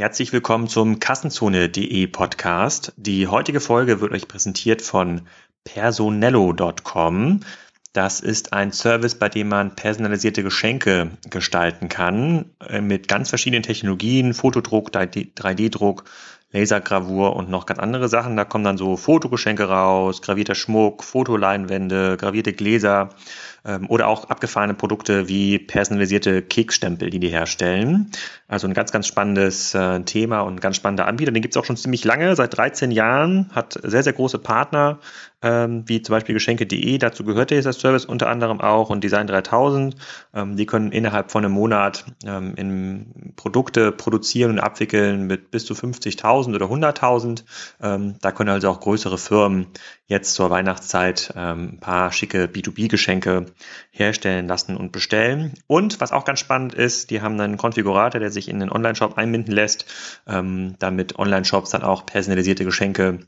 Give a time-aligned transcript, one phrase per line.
[0.00, 2.94] Herzlich willkommen zum Kassenzone.de Podcast.
[2.96, 5.28] Die heutige Folge wird euch präsentiert von
[5.64, 7.40] personello.com.
[7.92, 13.62] Das ist ein Service, bei dem man personalisierte Geschenke gestalten kann äh, mit ganz verschiedenen
[13.62, 16.04] Technologien, Fotodruck, 3D-Druck,
[16.50, 18.38] Lasergravur und noch ganz andere Sachen.
[18.38, 23.10] Da kommen dann so Fotogeschenke raus, gravierter Schmuck, Fotoleinwände, gravierte Gläser
[23.88, 28.10] oder auch abgefahrene Produkte wie personalisierte Keksstempel, die die herstellen.
[28.48, 31.30] Also ein ganz, ganz spannendes äh, Thema und ein ganz spannender Anbieter.
[31.30, 34.98] Den gibt es auch schon ziemlich lange, seit 13 Jahren, hat sehr, sehr große Partner,
[35.42, 36.98] ähm, wie zum Beispiel Geschenke.de.
[36.98, 39.94] Dazu gehört dieser Service unter anderem auch und Design 3000.
[40.34, 45.64] Ähm, die können innerhalb von einem Monat ähm, in Produkte produzieren und abwickeln mit bis
[45.64, 47.44] zu 50.000 oder 100.000.
[47.80, 49.68] Ähm, da können also auch größere Firmen
[50.06, 53.46] jetzt zur Weihnachtszeit ähm, ein paar schicke B2B-Geschenke
[53.90, 55.54] herstellen lassen und bestellen.
[55.66, 59.16] Und was auch ganz spannend ist, die haben einen Konfigurator, der sich in den Online-Shop
[59.18, 59.86] einbinden lässt,
[60.26, 63.20] ähm, damit Online-Shops dann auch personalisierte Geschenke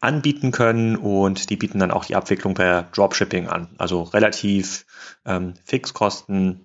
[0.00, 3.68] anbieten können und die bieten dann auch die Abwicklung per Dropshipping an.
[3.78, 4.86] Also relativ
[5.24, 6.64] ähm, Fixkosten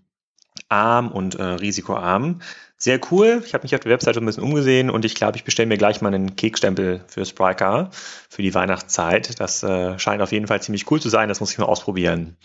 [1.12, 2.42] und äh, risikoarm.
[2.84, 3.42] Sehr cool.
[3.46, 5.78] Ich habe mich auf der Webseite ein bisschen umgesehen und ich glaube, ich bestelle mir
[5.78, 7.90] gleich mal einen Kekstempel für Spryker
[8.30, 9.40] für die Weihnachtszeit.
[9.40, 11.30] Das äh, scheint auf jeden Fall ziemlich cool zu sein.
[11.30, 12.36] Das muss ich mal ausprobieren.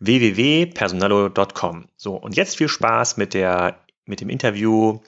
[0.00, 1.86] www.personallo.com.
[1.96, 4.98] So, und jetzt viel Spaß mit, der, mit dem Interview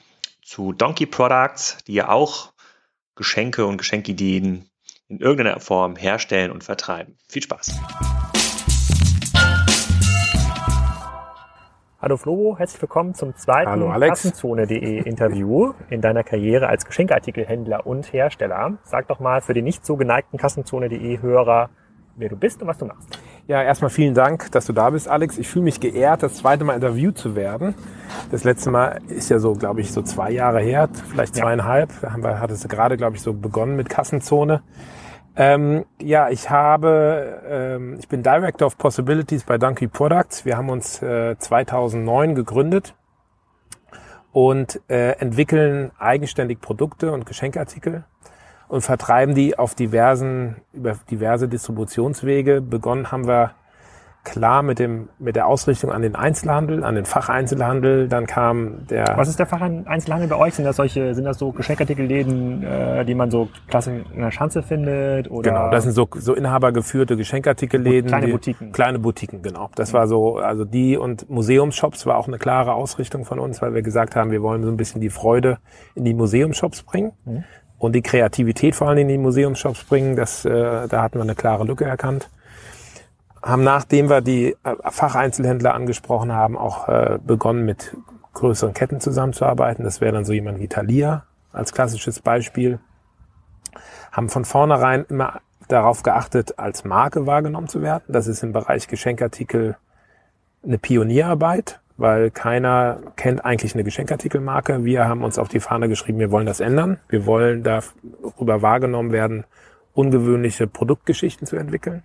[0.45, 2.53] zu Donkey Products, die ja auch
[3.17, 4.71] Geschenke und Geschenkideen
[5.09, 7.17] in irgendeiner Form herstellen und vertreiben.
[7.27, 7.81] Viel Spaß!
[12.00, 18.78] Hallo Flo, herzlich willkommen zum zweiten Kassenzone.de Interview in deiner Karriere als Geschenkartikelhändler und Hersteller.
[18.84, 21.70] Sag doch mal für die nicht so geneigten Kassenzone.de Hörer,
[22.14, 23.19] wer du bist und was du machst.
[23.48, 25.38] Ja, erstmal vielen Dank, dass du da bist, Alex.
[25.38, 27.74] Ich fühle mich geehrt, das zweite Mal interviewt zu werden.
[28.30, 31.91] Das letzte Mal ist ja so, glaube ich, so zwei Jahre her, vielleicht zweieinhalb.
[32.00, 34.62] Da haben wir, hat es gerade, glaube ich, so begonnen mit Kassenzone.
[35.41, 40.44] Ähm, ja, ich habe, ähm, ich bin Director of Possibilities bei Donkey Products.
[40.44, 42.97] Wir haben uns äh, 2009 gegründet
[44.32, 48.03] und äh, entwickeln eigenständig Produkte und Geschenkartikel
[48.66, 52.60] und vertreiben die auf diversen, über diverse Distributionswege.
[52.60, 53.53] Begonnen haben wir
[54.25, 58.09] klar mit dem mit der Ausrichtung an den Einzelhandel, an den Facheinzelhandel.
[58.09, 59.15] Dann kam der.
[59.17, 60.55] Was ist der Facheinzelhandel bei euch?
[60.55, 64.62] Sind das solche, sind das so Geschenkartikelläden, äh, die man so klassisch in der Schanze
[64.62, 65.31] findet?
[65.31, 65.51] Oder?
[65.51, 68.09] Genau, das sind so so inhabergeführte Geschenkartikelläden.
[68.09, 68.73] Kleine Boutiquen.
[68.73, 69.71] Kleine Boutiquen, genau.
[69.75, 73.75] Das war so, also die und Museumsshops war auch eine klare Ausrichtung von uns, weil
[73.75, 75.59] wir gesagt haben, wir wollen so ein bisschen die Freude
[75.95, 77.12] in die Museumsshops bringen.
[77.25, 77.45] Mhm.
[77.79, 81.37] Und die Kreativität vor allem in die Museumsshops bringen, das, äh, da hatten wir eine
[81.37, 82.29] klare Lücke erkannt
[83.48, 87.97] haben nachdem wir die äh, Facheinzelhändler angesprochen haben, auch äh, begonnen mit
[88.34, 89.84] größeren Ketten zusammenzuarbeiten.
[89.84, 92.78] Das wäre dann so jemand wie Thalia als klassisches Beispiel.
[94.12, 98.04] Haben von vornherein immer darauf geachtet, als Marke wahrgenommen zu werden.
[98.08, 99.76] Das ist im Bereich Geschenkartikel
[100.64, 104.84] eine Pionierarbeit, weil keiner kennt eigentlich eine Geschenkartikelmarke.
[104.84, 106.98] Wir haben uns auf die Fahne geschrieben, wir wollen das ändern.
[107.08, 109.44] Wir wollen darüber wahrgenommen werden,
[109.94, 112.03] ungewöhnliche Produktgeschichten zu entwickeln.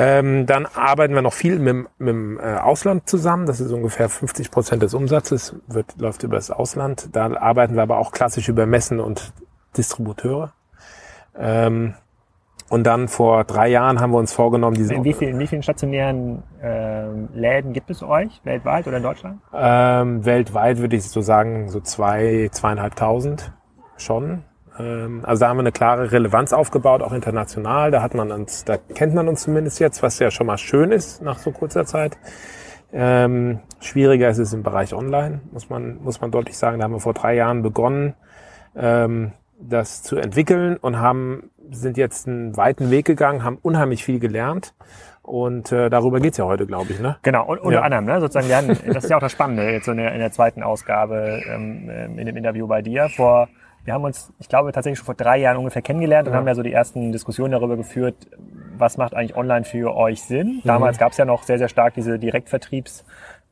[0.00, 3.46] Ähm, dann arbeiten wir noch viel mit, mit dem äh, Ausland zusammen.
[3.46, 7.08] Das ist ungefähr 50 Prozent des Umsatzes, wird, läuft über das Ausland.
[7.16, 9.32] Da arbeiten wir aber auch klassisch über Messen und
[9.76, 10.52] Distributeure.
[11.36, 11.94] Ähm,
[12.68, 14.94] und dann vor drei Jahren haben wir uns vorgenommen, diese.
[14.94, 19.02] In wie vielen, in wie vielen stationären äh, Läden gibt es euch weltweit oder in
[19.02, 19.40] Deutschland?
[19.52, 23.52] Ähm, weltweit würde ich so sagen, so zwei, zweieinhalbtausend
[23.96, 24.44] schon.
[24.78, 27.90] Ähm, also da haben wir eine klare Relevanz aufgebaut, auch international.
[27.90, 30.92] Da hat man uns, da kennt man uns zumindest jetzt, was ja schon mal schön
[30.92, 32.18] ist nach so kurzer Zeit.
[32.92, 36.78] Ähm, schwieriger ist es im Bereich Online, muss man, muss man deutlich sagen.
[36.78, 38.14] Da haben wir vor drei Jahren begonnen,
[38.74, 44.20] ähm, das zu entwickeln und haben, sind jetzt einen weiten Weg gegangen, haben unheimlich viel
[44.20, 44.74] gelernt.
[45.22, 47.00] Und äh, darüber geht's ja heute, glaube ich.
[47.00, 47.18] Ne?
[47.22, 47.82] Genau, und, unter ja.
[47.82, 48.18] anderem, ne?
[48.18, 50.32] sozusagen, wir hatten, das ist ja auch das Spannende jetzt so in der, in der
[50.32, 53.10] zweiten Ausgabe ähm, in dem Interview bei dir.
[53.10, 53.48] Vor
[53.88, 56.38] wir haben uns, ich glaube, tatsächlich schon vor drei Jahren ungefähr kennengelernt und ja.
[56.38, 58.16] haben ja so die ersten Diskussionen darüber geführt,
[58.76, 60.56] was macht eigentlich online für euch Sinn.
[60.56, 60.60] Mhm.
[60.64, 63.04] Damals gab es ja noch sehr, sehr stark diese Direktvertriebs-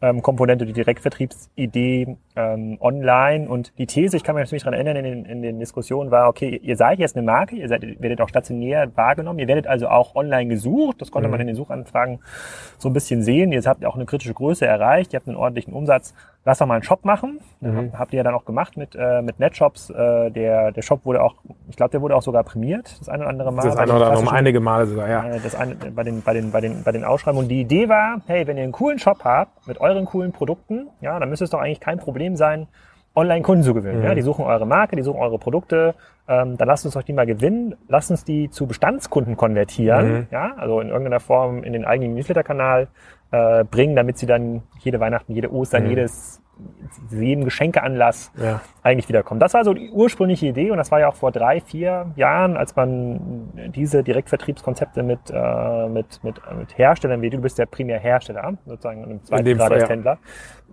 [0.02, 4.96] ähm, Komponente, die Direktvertriebsidee ähm, online und die These, ich kann mich natürlich daran erinnern,
[4.96, 8.20] in den, in den Diskussionen war, okay, ihr seid jetzt eine Marke, ihr seid, werdet
[8.20, 11.32] auch stationär wahrgenommen, ihr werdet also auch online gesucht, das konnte mhm.
[11.32, 12.20] man in den Suchanfragen
[12.76, 15.72] so ein bisschen sehen, ihr habt auch eine kritische Größe erreicht, ihr habt einen ordentlichen
[15.72, 16.12] Umsatz,
[16.46, 17.93] lass doch mal einen Shop machen, mhm.
[17.98, 21.22] habt ihr ja dann auch gemacht mit, äh, mit Netshops, äh, der, der Shop wurde
[21.22, 21.34] auch,
[21.69, 23.64] ich glaube, der wurde auch sogar prämiert, das eine oder andere Mal.
[23.64, 25.28] Das eine oder andere einige Male sogar, ja.
[25.28, 27.48] Äh, das eine, bei den, bei den, bei den, bei den Ausschreibungen.
[27.48, 31.19] Die Idee war, hey, wenn ihr einen coolen Shop habt, mit euren coolen Produkten, ja,
[31.19, 32.69] dann müsste es doch eigentlich kein Problem sein,
[33.16, 34.04] Online-Kunden zu gewinnen.
[34.04, 34.14] Ja?
[34.14, 35.94] Die suchen eure Marke, die suchen eure Produkte.
[36.28, 37.75] Ähm, dann lasst uns doch die mal gewinnen.
[37.88, 40.28] Lasst uns die zu Bestandskunden konvertieren.
[40.31, 40.52] Ja?
[40.58, 42.88] Also in irgendeiner Form in den eigenen Newsletter-Kanal
[43.31, 46.43] äh, bringen, damit sie dann jede Weihnachten, jede Ostern, jedes
[47.11, 48.61] jedem Geschenkeanlass Ja.
[48.82, 49.40] eigentlich wiederkommen.
[49.40, 52.56] Das war so die ursprüngliche Idee und das war ja auch vor drei, vier Jahren,
[52.56, 57.99] als man diese Direktvertriebskonzepte mit, äh, mit, mit, mit Herstellern wie du bist ja primär
[57.99, 59.88] Hersteller, sozusagen im zweiten dem Grad als ja.
[59.88, 60.19] Händler.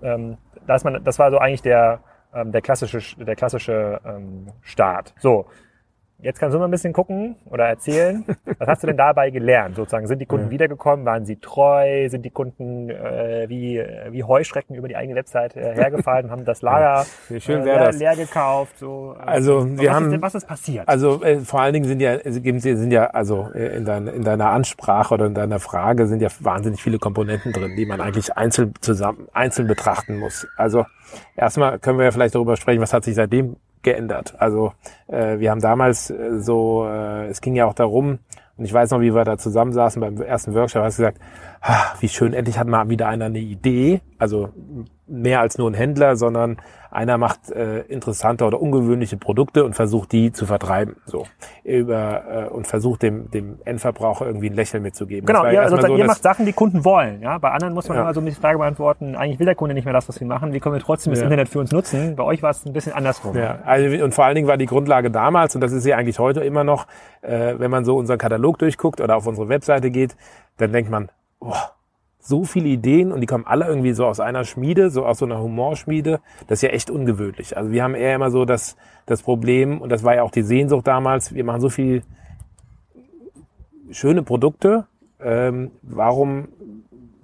[0.01, 1.99] Ähm, da ist man, das war so eigentlich der,
[2.33, 5.13] ähm, der klassische, der klassische ähm, Start.
[5.19, 5.45] So.
[6.19, 8.23] Jetzt kannst du mal ein bisschen gucken oder erzählen.
[8.57, 9.75] Was hast du denn dabei gelernt?
[9.75, 11.05] Sozusagen, sind die Kunden wiedergekommen?
[11.05, 12.07] Waren sie treu?
[12.07, 16.61] Sind die Kunden äh, wie, wie Heuschrecken über die eigene Website äh, hergefallen haben das
[16.61, 17.97] Lager Wie schön äh, das.
[17.99, 18.79] leer gekauft?
[18.79, 20.87] So, äh, Also, wir was haben- ist, denn- was ist passiert?
[20.87, 24.23] Also äh, vor allen Dingen sind ja gibt- sind ja also äh, in, dein, in
[24.23, 28.37] deiner Ansprache oder in deiner Frage sind ja wahnsinnig viele Komponenten drin, die man eigentlich
[28.37, 30.47] einzeln zusammen einzeln betrachten muss.
[30.55, 30.85] Also
[31.35, 34.35] erstmal können wir ja vielleicht darüber sprechen, was hat sich seitdem geändert.
[34.39, 34.73] Also
[35.07, 38.19] äh, wir haben damals äh, so, äh, es ging ja auch darum,
[38.55, 41.19] und ich weiß noch, wie wir da zusammensaßen beim ersten Workshop, hast gesagt,
[41.99, 44.49] wie schön, endlich hat mal wieder einer eine Idee, also
[45.07, 46.57] mehr als nur ein Händler, sondern
[46.91, 51.25] einer macht äh, interessante oder ungewöhnliche Produkte und versucht die zu vertreiben, so
[51.63, 55.25] über äh, und versucht dem dem Endverbraucher irgendwie ein Lächeln mitzugeben.
[55.25, 57.21] Genau, ihr, sozusagen, so, ihr macht Sachen, die Kunden wollen.
[57.21, 57.37] Ja?
[57.37, 58.03] Bei anderen muss man Ja.
[58.03, 60.53] immer so die Frage beantworten, eigentlich will der Kunde nicht mehr das, was wir machen.
[60.53, 61.25] Wie können wir trotzdem das Ja.
[61.25, 62.15] Internet für uns nutzen?
[62.15, 63.35] Bei euch war es ein bisschen andersrum.
[63.37, 66.19] Ja, also, und vor allen Dingen war die Grundlage damals, und das ist ja eigentlich
[66.19, 66.87] heute immer noch,
[67.21, 70.15] äh, wenn man so unseren Katalog durchguckt oder auf unsere Webseite geht,
[70.57, 71.09] dann denkt man,
[71.43, 71.73] boah,
[72.19, 75.25] so viele Ideen und die kommen alle irgendwie so aus einer Schmiede, so aus so
[75.25, 76.21] einer Humorschmiede.
[76.47, 77.57] Das ist ja echt ungewöhnlich.
[77.57, 80.43] Also wir haben eher immer so das, das Problem, und das war ja auch die
[80.43, 82.03] Sehnsucht damals, wir machen so viel
[83.91, 84.87] schöne Produkte.
[85.19, 86.47] Ähm, warum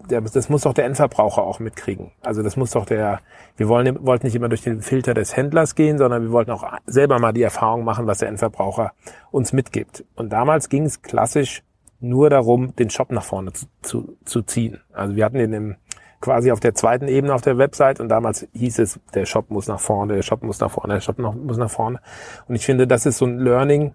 [0.10, 2.12] das muss doch der Endverbraucher auch mitkriegen.
[2.22, 3.20] Also das muss doch der,
[3.58, 6.66] wir wollen, wollten nicht immer durch den Filter des Händlers gehen, sondern wir wollten auch
[6.88, 8.94] selber mal die Erfahrung machen, was der Endverbraucher
[9.30, 10.04] uns mitgibt.
[10.16, 11.64] Und damals ging es klassisch
[12.02, 14.80] nur darum, den Shop nach vorne zu, zu, zu ziehen.
[14.94, 15.76] Also wir hatten den im,
[16.22, 19.68] quasi auf der zweiten Ebene auf der Website und damals hieß es, der Shop muss
[19.68, 22.00] nach vorne, der Shop muss nach vorne, der Shop noch, muss nach vorne.
[22.48, 23.94] Und ich finde, das ist so ein Learning.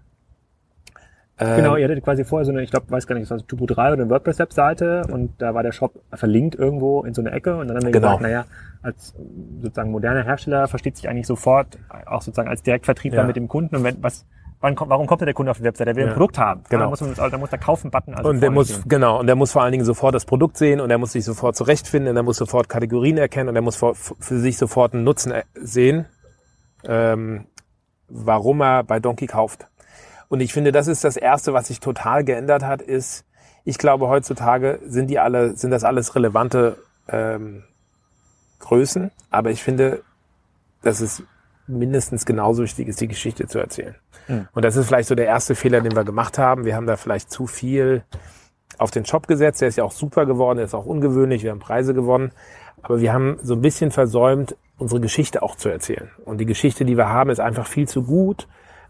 [1.37, 3.47] äh, Genau, ihr hattet quasi vorher so eine, ich glaube, weiß gar nicht, das war
[3.47, 7.31] Tubo 3 oder eine WordPress-Webseite und da war der Shop verlinkt irgendwo in so eine
[7.31, 8.07] Ecke und dann haben wir Genau.
[8.07, 8.45] gesagt, naja,
[8.81, 9.13] als
[9.61, 13.27] sozusagen moderner Hersteller versteht sich eigentlich sofort auch sozusagen als Direktvertriebler Ja.
[13.27, 14.25] mit dem Kunden und wenn, was,
[14.73, 15.93] kommt, warum kommt der Kunde auf die Webseite?
[15.93, 16.09] Der will Ja.
[16.09, 16.63] ein Produkt haben.
[16.69, 16.85] Genau.
[16.85, 18.83] Da muss, man, da muss der Kaufen-Button also und der muss, stehen.
[18.87, 21.23] genau, und der muss vor allen Dingen sofort das Produkt sehen und er muss sich
[21.23, 24.93] sofort zurechtfinden und er muss sofort Kategorien erkennen und er muss vor, für sich sofort
[24.95, 26.05] einen Nutzen sehen,
[26.85, 27.45] ähm,
[28.07, 29.67] warum er bei Donkey kauft.
[30.29, 33.25] Und ich finde, das ist das Erste, was sich total geändert hat, ist,
[33.63, 36.77] ich glaube, heutzutage sind die alle, sind das alles relevante
[37.07, 37.63] ähm,
[38.59, 40.01] Größen, aber ich finde,
[40.81, 41.23] dass es
[41.67, 43.95] mindestens genauso wichtig ist, die Geschichte zu erzählen.
[44.53, 46.65] Und das ist vielleicht so der erste Fehler, den wir gemacht haben.
[46.65, 48.03] Wir haben da vielleicht zu viel
[48.77, 49.61] auf den Shop gesetzt.
[49.61, 52.31] Der ist ja auch super geworden, der ist auch ungewöhnlich, wir haben Preise gewonnen.
[52.81, 56.09] Aber wir haben so ein bisschen versäumt, unsere Geschichte auch zu erzählen.
[56.25, 58.47] Und die Geschichte, die wir haben, ist einfach viel zu gut,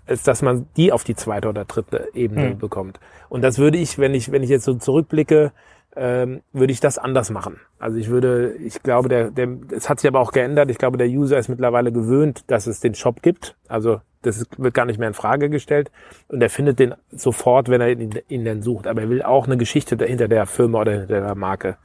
[0.07, 2.99] als dass man die auf die zweite oder dritte Ebene bekommt.
[3.29, 5.51] Und das würde ich, wenn ich, wenn ich jetzt so zurückblicke,
[5.95, 7.59] ähm, würde ich das anders machen.
[7.79, 10.69] Also ich würde, ich glaube, der, der, es hat sich aber auch geändert.
[10.69, 13.55] Ich glaube, der User ist mittlerweile gewöhnt, dass es den Shop gibt.
[13.67, 15.91] Also das wird gar nicht mehr in Frage gestellt.
[16.27, 18.87] Und er findet den sofort, wenn er ihn, ihn denn sucht.
[18.87, 21.77] Aber er will auch eine Geschichte hinter der Firma oder hinter der Marke,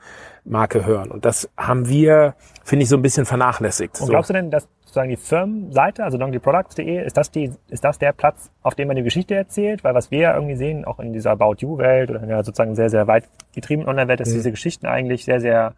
[0.44, 1.10] Marke hören.
[1.10, 4.00] Und das haben wir, finde ich, so ein bisschen vernachlässigt.
[4.00, 4.10] Und so.
[4.12, 8.12] glaubst du denn, dass sozusagen die Firmenseite, also donkeyproducts.de, ist das die, ist das der
[8.12, 9.84] Platz, auf dem man die Geschichte erzählt?
[9.84, 12.42] Weil was wir ja irgendwie sehen, auch in dieser About You Welt oder in der
[12.42, 15.74] sozusagen sehr, sehr weit getriebenen Online-Welt, dass diese Geschichten eigentlich sehr, sehr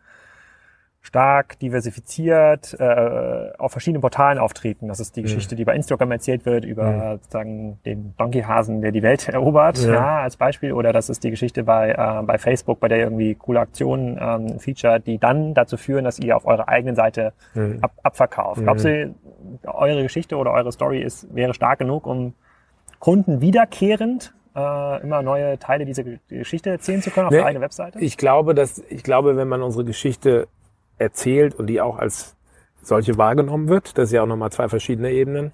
[1.04, 4.86] stark diversifiziert äh, auf verschiedenen Portalen auftreten.
[4.86, 9.02] Das ist die Geschichte, die bei Instagram erzählt wird über sozusagen den Donkeyhasen, der die
[9.02, 9.92] Welt erobert, Ja.
[9.94, 10.20] ja.
[10.22, 10.72] als Beispiel.
[10.72, 14.60] Oder das ist die Geschichte bei, äh, bei Facebook, bei der irgendwie coole Aktionen ähm,
[14.60, 17.32] featured, die dann dazu führen, dass ihr auf eurer eigenen Seite
[17.80, 18.62] ab, abverkauft.
[18.62, 19.12] Glaubst du,
[19.64, 22.34] eure Geschichte oder eure Story ist, wäre stark genug, um
[23.00, 27.46] Kunden wiederkehrend äh, immer neue Teile dieser Ge- Geschichte erzählen zu können auf Nee, der
[27.46, 27.98] eigenen Webseite?
[27.98, 30.46] Ich glaube, dass, ich glaube, wenn man unsere Geschichte
[31.02, 32.36] erzählt und die auch als
[32.82, 35.52] solche wahrgenommen wird, das ist ja auch nochmal zwei verschiedene Ebenen.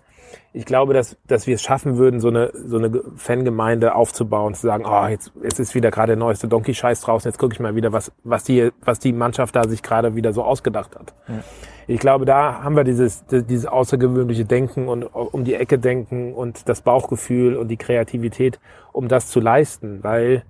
[0.52, 4.66] Ich glaube, dass, dass wir es schaffen würden, so eine, so eine Fangemeinde aufzubauen, zu
[4.66, 7.74] sagen, oh, jetzt, jetzt ist wieder gerade der neueste Donkey-Scheiß draußen, jetzt gucke ich mal
[7.74, 11.14] wieder, was, was die, was die Mannschaft da sich gerade wieder so ausgedacht hat.
[11.86, 16.68] Ich glaube, da haben wir dieses, dieses außergewöhnliche Denken und um die Ecke denken und
[16.68, 18.60] das Bauchgefühl und die Kreativität,
[18.92, 20.42] um das zu leisten, weil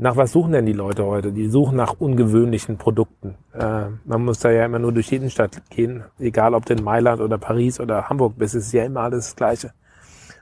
[0.00, 1.30] nach was suchen denn die Leute heute?
[1.30, 3.36] Die suchen nach ungewöhnlichen Produkten.
[3.52, 7.20] Äh, man muss da ja immer nur durch jeden Stadt gehen, egal ob in Mailand
[7.20, 9.72] oder Paris oder Hamburg bist, ist ja immer alles das Gleiche.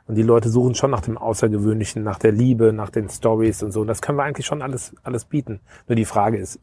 [0.06, 3.72] Und die Leute suchen schon nach dem Außergewöhnlichen, nach der Liebe, nach den Stories und
[3.72, 3.80] so.
[3.80, 5.60] Und das können wir eigentlich schon alles, alles bieten.
[5.88, 6.60] Nur die Frage ist,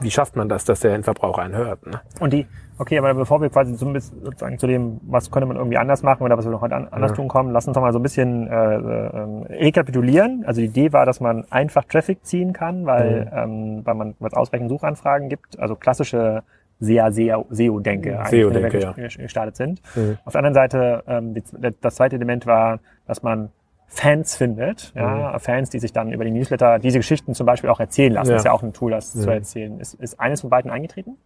[0.00, 1.86] wie schafft man das, dass der Endverbraucher einen hört?
[1.86, 2.00] Ne?
[2.18, 2.46] Und die,
[2.78, 6.22] okay, aber bevor wir quasi bisschen sozusagen zu dem, was könnte man irgendwie anders machen
[6.22, 7.16] oder was wir noch heute anders ja.
[7.16, 10.44] tun kommen, lass uns doch mal so ein bisschen äh, äh, rekapitulieren.
[10.46, 13.30] Also die Idee war, dass man einfach Traffic ziehen kann, weil, mhm.
[13.32, 16.42] ähm, weil man was ausreichend Suchanfragen gibt, also klassische
[16.80, 18.92] sehr, sehr SEO-Denke SEO-Denke ja.
[18.92, 19.80] gestartet sind.
[19.94, 20.18] Mhm.
[20.24, 21.42] Auf der anderen Seite, ähm, die,
[21.80, 23.50] das zweite Element war, dass man
[23.86, 25.40] Fans findet, ja, mhm.
[25.40, 28.30] Fans, die sich dann über die Newsletter diese Geschichten zum Beispiel auch erzählen lassen.
[28.30, 28.34] Ja.
[28.34, 29.20] Das ist ja auch ein Tool, das mhm.
[29.20, 29.80] zu erzählen.
[29.80, 31.18] Ist, ist eines von beiden eingetreten?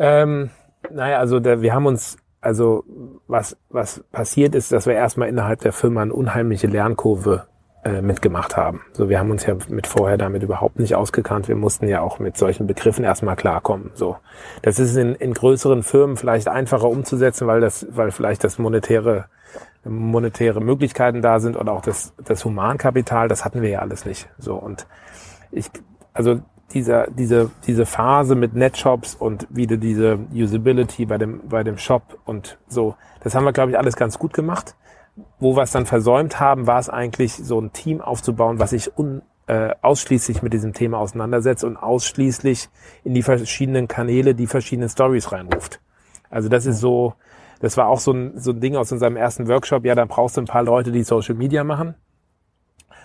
[0.00, 0.48] Ähm,
[0.90, 2.84] naja, also da, wir haben uns, also
[3.28, 7.46] was, was passiert ist, dass wir erstmal innerhalb der Firma eine unheimliche Lernkurve
[7.84, 8.80] äh, mitgemacht haben.
[8.92, 11.48] So, wir haben uns ja mit vorher damit überhaupt nicht ausgekannt.
[11.48, 13.90] Wir mussten ja auch mit solchen Begriffen erstmal klarkommen.
[13.94, 14.16] So,
[14.62, 19.26] das ist in, in größeren Firmen vielleicht einfacher umzusetzen, weil das, weil vielleicht das monetäre
[19.84, 24.28] monetäre Möglichkeiten da sind oder auch das, das Humankapital, das hatten wir ja alles nicht.
[24.38, 24.86] So und
[25.50, 25.70] ich,
[26.12, 26.40] also
[26.72, 32.18] dieser, diese, diese Phase mit Netshops und wieder diese Usability bei dem, bei dem Shop
[32.24, 34.76] und so, das haben wir, glaube ich, alles ganz gut gemacht.
[35.38, 38.96] Wo wir es dann versäumt haben, war es eigentlich, so ein Team aufzubauen, was sich
[38.96, 42.68] un, äh, ausschließlich mit diesem Thema auseinandersetzt und ausschließlich
[43.04, 45.80] in die verschiedenen Kanäle die verschiedenen Stories reinruft.
[46.30, 47.14] Also das ist so,
[47.60, 49.84] das war auch so ein, so ein Ding aus unserem ersten Workshop.
[49.84, 51.94] Ja, dann brauchst du ein paar Leute, die Social Media machen.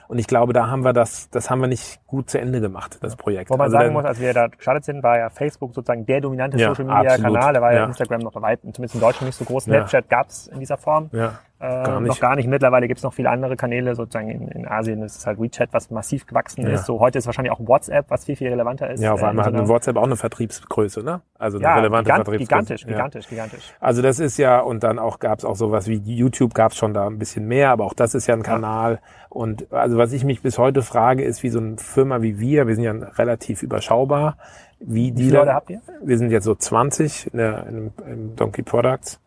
[0.07, 2.97] Und ich glaube, da haben wir das, das haben wir nicht gut zu Ende gemacht,
[3.01, 3.49] das Projekt.
[3.49, 6.21] Wo man also sagen muss, als wir da gestartet sind, war ja Facebook sozusagen der
[6.21, 7.33] dominante ja, Social Media absolut.
[7.35, 7.53] Kanal.
[7.53, 9.65] Da war ja, ja, Instagram noch weit, zumindest in Deutschland nicht so groß.
[9.65, 9.73] Ja.
[9.73, 11.09] Snapchat gab es in dieser Form.
[11.11, 11.39] Ja.
[11.57, 12.47] Äh, gar noch gar nicht.
[12.47, 15.69] Mittlerweile gibt es noch viele andere Kanäle, sozusagen in, in Asien ist es halt WeChat,
[15.71, 16.73] was massiv gewachsen ja.
[16.73, 16.85] ist.
[16.85, 19.01] So heute ist wahrscheinlich auch WhatsApp, was viel, viel relevanter ist.
[19.01, 21.21] Ja, auf einmal äh, hat eine WhatsApp auch eine Vertriebsgröße, ne?
[21.39, 22.47] Also eine ja, relevante gigant, Vertriebsgröße.
[22.47, 22.87] Gigantisch, ja.
[22.87, 23.73] gigantisch, gigantisch.
[23.79, 26.77] Also das ist ja, und dann auch gab es auch sowas wie YouTube, gab es
[26.77, 28.99] schon da ein bisschen mehr, aber auch das ist ja ein Kanal.
[29.29, 32.67] Und also was ich mich bis heute frage, ist, wie so eine Firma wie wir,
[32.67, 34.37] wir sind ja relativ überschaubar,
[34.79, 35.17] wie die.
[35.17, 35.81] Wie viele Leute habt ihr?
[36.03, 39.21] Wir sind jetzt so 20 in, der, in, in Donkey Products.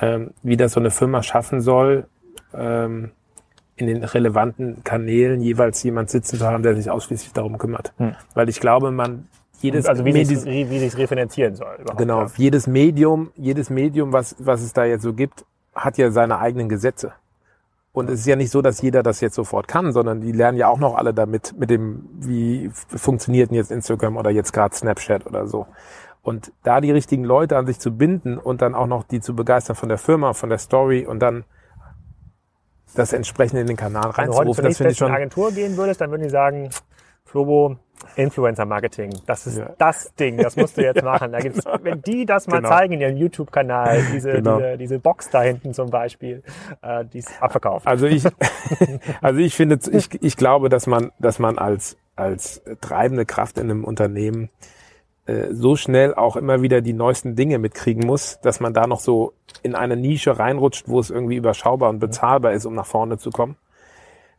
[0.00, 2.06] Ähm, wie das so eine Firma schaffen soll,
[2.54, 3.10] ähm,
[3.76, 7.92] in den relevanten Kanälen jeweils jemand sitzen zu haben, der sich ausschließlich darum kümmert.
[7.98, 8.14] Hm.
[8.34, 9.28] Weil ich glaube, man
[9.60, 11.78] jedes also wie sich wie sich refinanzieren soll.
[11.96, 12.30] Genau, ja.
[12.36, 15.44] jedes Medium, jedes Medium, was was es da jetzt so gibt,
[15.74, 17.12] hat ja seine eigenen Gesetze.
[17.92, 20.56] Und es ist ja nicht so, dass jeder das jetzt sofort kann, sondern die lernen
[20.56, 24.74] ja auch noch alle damit, mit dem, wie funktioniert denn jetzt Instagram oder jetzt gerade
[24.74, 25.66] Snapchat oder so.
[26.22, 29.34] Und da die richtigen Leute an sich zu binden und dann auch noch die zu
[29.34, 31.44] begeistern von der Firma, von der Story und dann
[32.94, 34.64] das entsprechend in den Kanal reinzurufen.
[34.64, 36.70] Wenn du zur nächsten Agentur gehen würdest, dann würden die sagen,
[37.24, 37.76] Flobo,
[38.16, 39.70] Influencer Marketing, das ist ja.
[39.78, 41.32] das Ding, das musst du jetzt machen.
[41.32, 42.68] Da gibt's, wenn die das mal genau.
[42.68, 44.58] zeigen in ihrem YouTube-Kanal, diese, genau.
[44.58, 46.42] diese, diese Box da hinten zum Beispiel,
[46.82, 47.86] äh, die ist abverkauft.
[47.86, 48.24] Also ich,
[49.22, 53.70] also ich finde, ich, ich glaube, dass man, dass man als, als treibende Kraft in
[53.70, 54.50] einem Unternehmen
[55.50, 59.32] so schnell auch immer wieder die neuesten Dinge mitkriegen muss, dass man da noch so
[59.62, 63.30] in eine Nische reinrutscht, wo es irgendwie überschaubar und bezahlbar ist, um nach vorne zu
[63.30, 63.56] kommen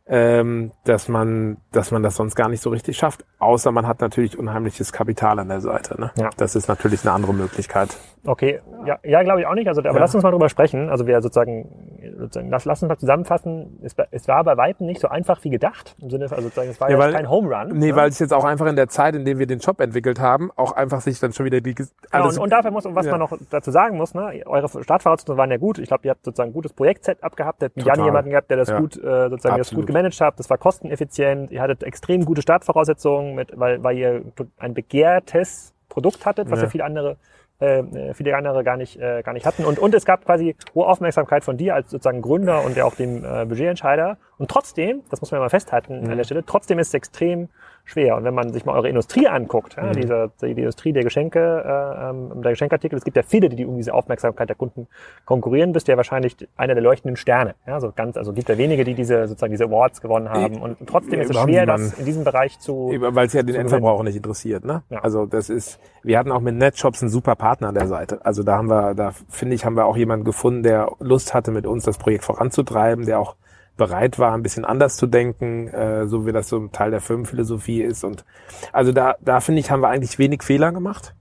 [0.06, 3.24] ähm, dass man, dass man das sonst gar nicht so richtig schafft.
[3.38, 5.98] Außer man hat natürlich unheimliches Kapital an der Seite.
[5.98, 6.10] Ne?
[6.16, 6.30] Ja.
[6.36, 7.96] Das ist natürlich eine andere Möglichkeit.
[8.26, 9.66] Okay, ja, ja glaube ich auch nicht.
[9.66, 9.98] Also, aber ja.
[9.98, 10.90] lass uns mal drüber sprechen.
[10.90, 13.78] Also wir sozusagen, sozusagen lass, lass uns mal zusammenfassen.
[13.82, 15.96] Es, es war bei Weitem nicht so einfach wie gedacht.
[16.00, 17.78] Im Sinne, also sozusagen, es war ja, weil, kein Home Run.
[17.78, 17.96] Nee, ne?
[17.96, 20.50] weil es jetzt auch einfach in der Zeit, in der wir den Job entwickelt haben,
[20.56, 23.12] auch einfach sich dann schon wieder die alles genau, und, und dafür muss, was ja.
[23.12, 25.78] man noch dazu sagen muss, ne, eure Startvoraussetzungen waren ja gut.
[25.78, 28.56] Ich glaube, ihr habt sozusagen ein gutes Projekt-Setup gehabt, ihr habt Jan jemanden gehabt, der
[28.56, 30.38] das gut, äh, sozusagen das gut gemanagt hat.
[30.38, 31.50] Das war kosteneffizient.
[31.50, 34.22] Ihr hattet extrem gute Startvoraussetzungen, mit, weil, weil ihr
[34.58, 37.16] ein begehrtes Produkt hattet, was ja, ja viele andere
[37.60, 39.64] äh, viele andere gar nicht, äh, gar nicht hatten.
[39.64, 42.94] Und, und es gab quasi hohe Aufmerksamkeit von dir als sozusagen Gründer und ja auch
[42.94, 44.18] dem äh, Budgetentscheider.
[44.38, 46.10] Und trotzdem, das muss man mal festhalten mhm.
[46.10, 47.48] an der Stelle, trotzdem ist es extrem
[47.84, 48.16] schwer.
[48.16, 49.92] Und wenn man sich mal eure Industrie anguckt, ja, mhm.
[49.92, 53.76] diese, die Industrie der Geschenke, äh, ähm, der Geschenkartikel, es gibt ja viele, die um
[53.76, 54.88] diese Aufmerksamkeit der Kunden
[55.24, 57.54] konkurrieren, bist ja wahrscheinlich einer der leuchtenden Sterne.
[57.66, 60.60] Ja, so ganz, also gibt ja wenige, die diese sozusagen diese Awards gewonnen haben.
[60.60, 62.92] Und trotzdem ist es schwer, das in diesem Bereich zu.
[62.98, 64.82] Weil es ja den Endverbraucher nicht interessiert, ne?
[64.88, 65.00] Ja.
[65.00, 68.24] Also das ist, wir hatten auch mit Netshops einen super Partner an der Seite.
[68.24, 71.50] Also da haben wir, da finde ich, haben wir auch jemanden gefunden, der Lust hatte,
[71.50, 73.36] mit uns das Projekt voranzutreiben, der auch
[73.76, 77.00] bereit war, ein bisschen anders zu denken, äh, so wie das so ein Teil der
[77.00, 78.04] Firmenphilosophie ist.
[78.04, 78.24] Und
[78.72, 81.14] also da, da finde ich, haben wir eigentlich wenig Fehler gemacht.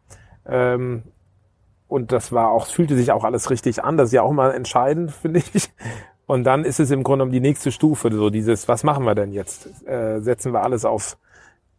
[0.46, 1.04] Ähm,
[1.88, 3.98] und das war auch, fühlte sich auch alles richtig an.
[3.98, 5.70] Das ist ja auch mal entscheidend, finde ich.
[6.26, 9.16] Und dann ist es im Grunde um die nächste Stufe, so dieses, was machen wir
[9.16, 9.68] denn jetzt?
[9.88, 11.18] Äh, setzen wir alles auf,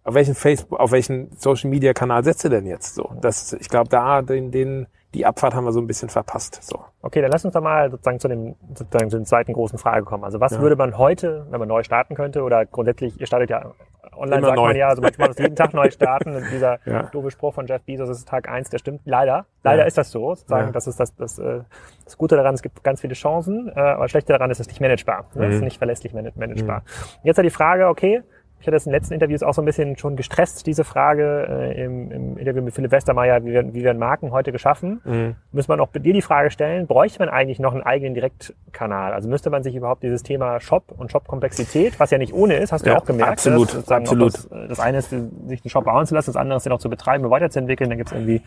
[0.02, 2.94] auf welchen Facebook, auf welchen Social Media Kanal setzt ihr denn jetzt?
[2.94, 6.62] So, das, ich glaube, da den, den, die Abfahrt haben wir so ein bisschen verpasst.
[6.62, 6.84] So.
[7.00, 10.04] Okay, dann lass uns doch mal sozusagen zu dem, sozusagen zu dem zweiten großen Frage
[10.04, 10.24] kommen.
[10.24, 10.60] Also was ja.
[10.60, 13.72] würde man heute, wenn man neu starten könnte, oder grundsätzlich, ihr startet ja
[14.16, 14.66] online, Immer sagt neu.
[14.68, 16.34] man ja, also manchmal muss jeden Tag neu starten.
[16.34, 17.04] Und dieser ja.
[17.04, 19.46] doofe Spruch von Jeff Bezos, das ist Tag eins, der stimmt leider.
[19.62, 19.86] Leider ja.
[19.86, 20.34] ist das so.
[20.34, 21.60] Sozusagen, das ist das, das, äh,
[22.04, 24.66] das Gute daran, es gibt ganz viele Chancen, äh, aber das Schlechte daran ist, es
[24.66, 25.26] ist nicht managebar.
[25.34, 25.42] Mhm.
[25.42, 26.80] Es ist nicht verlässlich managebar.
[26.80, 27.20] Mhm.
[27.22, 28.22] Jetzt hat die Frage, okay,
[28.64, 31.46] ich hatte das in den letzten Interviews auch so ein bisschen schon gestresst, diese Frage
[31.50, 35.02] äh, im, im Interview mit Philipp Westermeier, wie werden, wie werden Marken heute geschaffen?
[35.04, 35.34] Mhm.
[35.52, 39.12] Müsste man auch bei dir die Frage stellen, bräuchte man eigentlich noch einen eigenen Direktkanal?
[39.12, 42.72] Also müsste man sich überhaupt dieses Thema Shop und Shop-Komplexität, was ja nicht ohne ist,
[42.72, 43.32] hast du ja, auch gemerkt.
[43.32, 44.32] Absolut, dass, absolut.
[44.32, 46.78] Das, das, eine ist, sich den Shop bauen zu lassen, das andere ist den auch
[46.78, 47.90] zu betreiben und weiterzuentwickeln.
[47.90, 48.40] Dann gibt es irgendwie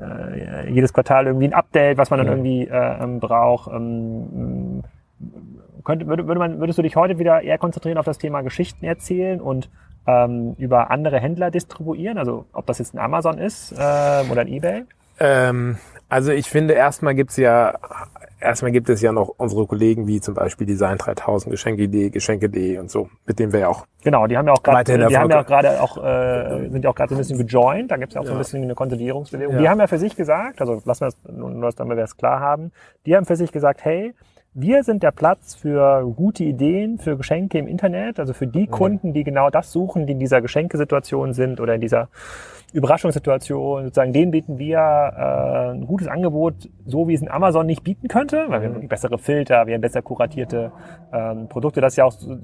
[0.00, 2.32] äh, jedes Quartal irgendwie ein Update, was man dann ja.
[2.34, 3.72] irgendwie äh, ähm, braucht.
[3.72, 4.84] Ähm,
[5.84, 8.84] könnte, würde, würde man, würdest du dich heute wieder eher konzentrieren auf das Thema Geschichten
[8.84, 9.70] erzählen und
[10.06, 12.18] ähm, über andere Händler distribuieren?
[12.18, 13.76] Also ob das jetzt ein Amazon ist äh,
[14.30, 14.84] oder ein eBay?
[15.20, 15.76] Ähm,
[16.08, 17.74] also ich finde, erstmal gibt's ja
[18.40, 22.90] erstmal gibt es ja noch unsere Kollegen wie zum Beispiel Design 3000, Geschenke.de, Geschenke.de und
[22.90, 25.40] so, mit denen wir ja auch genau, die haben ja auch gerade, die haben ja
[25.40, 27.90] auch gerade auch äh, sind ja auch gerade so ein bisschen gejoint.
[27.90, 28.30] Da gibt's ja auch ja.
[28.30, 29.54] so ein bisschen eine Konsolidierungsbewegung.
[29.54, 29.60] Ja.
[29.60, 32.40] Die haben ja für sich gesagt, also lassen wir das nur, damit wir es klar
[32.40, 32.72] haben,
[33.06, 34.14] die haben für sich gesagt, hey,
[34.54, 38.70] wir sind der Platz für gute Ideen, für Geschenke im Internet, also für die mhm.
[38.70, 42.08] Kunden, die genau das suchen, die in dieser Geschenkesituation sind oder in dieser
[42.72, 47.82] Überraschungssituation, sozusagen, denen bieten wir äh, ein gutes Angebot, so wie es in Amazon nicht
[47.82, 50.70] bieten könnte, weil wir haben bessere Filter, wir haben besser kuratierte
[51.12, 51.80] ähm, Produkte.
[51.80, 52.36] Das ist ja auch so,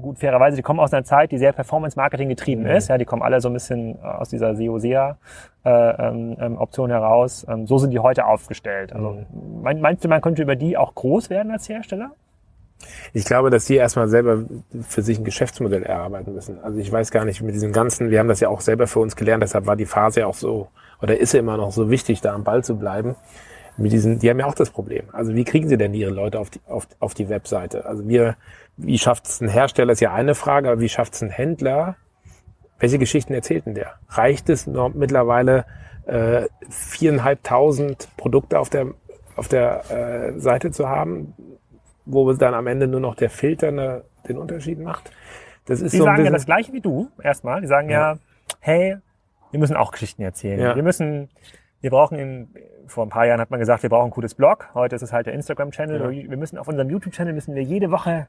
[0.00, 2.70] gut fairerweise, die kommen aus einer Zeit, die sehr Performance-Marketing getrieben mhm.
[2.70, 2.88] ist.
[2.88, 5.16] Ja, die kommen alle so ein bisschen äh, aus dieser SEO-SEA
[5.64, 7.46] äh, ähm, ähm, Option heraus.
[7.48, 8.92] Ähm, so sind die heute aufgestellt.
[8.92, 9.80] Also mhm.
[9.80, 12.12] meinst du, man könnte über die auch groß werden als Hersteller?
[13.12, 14.44] Ich glaube, dass die erstmal selber
[14.88, 16.58] für sich ein Geschäftsmodell erarbeiten müssen.
[16.62, 19.00] Also ich weiß gar nicht, mit diesem ganzen, wir haben das ja auch selber für
[19.00, 20.68] uns gelernt, deshalb war die Phase ja auch so,
[21.02, 23.16] oder ist sie immer noch so wichtig, da am Ball zu bleiben.
[23.80, 25.04] Mit diesen, die haben ja auch das Problem.
[25.12, 27.86] Also wie kriegen sie denn ihre Leute auf die, auf, auf die Webseite?
[27.86, 28.36] Also wir,
[28.76, 31.96] wie schafft es ein Hersteller, ist ja eine Frage, aber wie schafft es ein Händler?
[32.78, 33.94] Welche Geschichten erzählt denn der?
[34.08, 35.64] Reicht es noch mittlerweile
[36.06, 38.88] äh, viereinhalbtausend Produkte auf der
[39.36, 41.34] auf der äh, Seite zu haben?
[42.12, 45.10] wo dann am Ende nur noch der Filter eine, den Unterschied macht.
[45.66, 47.60] Das ist die so sagen ja das gleiche wie du erstmal.
[47.60, 48.18] Die sagen ja, ja
[48.60, 48.96] hey,
[49.50, 50.60] wir müssen auch Geschichten erzählen.
[50.60, 50.76] Ja.
[50.76, 51.28] Wir müssen,
[51.80, 52.48] wir brauchen in,
[52.86, 54.70] vor ein paar Jahren hat man gesagt, wir brauchen ein cooles Blog.
[54.74, 56.00] Heute ist es halt der Instagram-Channel.
[56.14, 56.30] Ja.
[56.30, 58.28] Wir müssen auf unserem YouTube-Channel müssen wir jede Woche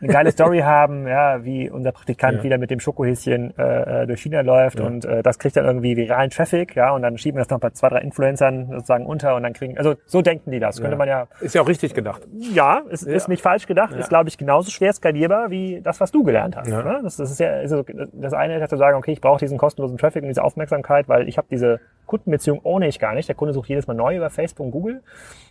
[0.00, 2.42] eine geile Story haben, ja, wie unser Praktikant ja.
[2.44, 4.86] wieder mit dem Schokohäschen äh, äh, durch China läuft ja.
[4.86, 7.60] und äh, das kriegt dann irgendwie viralen Traffic, ja, und dann schieben wir das noch
[7.60, 10.80] bei zwei, drei Influencern sozusagen unter und dann kriegen, also so denken die das.
[10.80, 11.26] Könnte man ja.
[11.40, 12.22] Ist ja auch richtig gedacht.
[12.32, 16.10] Ja, ist, ist nicht falsch gedacht, ist glaube ich genauso schwer skalierbar wie das, was
[16.10, 16.68] du gelernt hast.
[16.68, 17.00] Ne?
[17.02, 19.58] Das, das ist ja also das eine ist ja zu sagen, okay, ich brauche diesen
[19.58, 23.28] kostenlosen Traffic und diese Aufmerksamkeit, weil ich habe diese Kundenbeziehung ohne ich gar nicht.
[23.28, 25.02] Der Kunde sucht jedes Mal neu über Facebook und Google.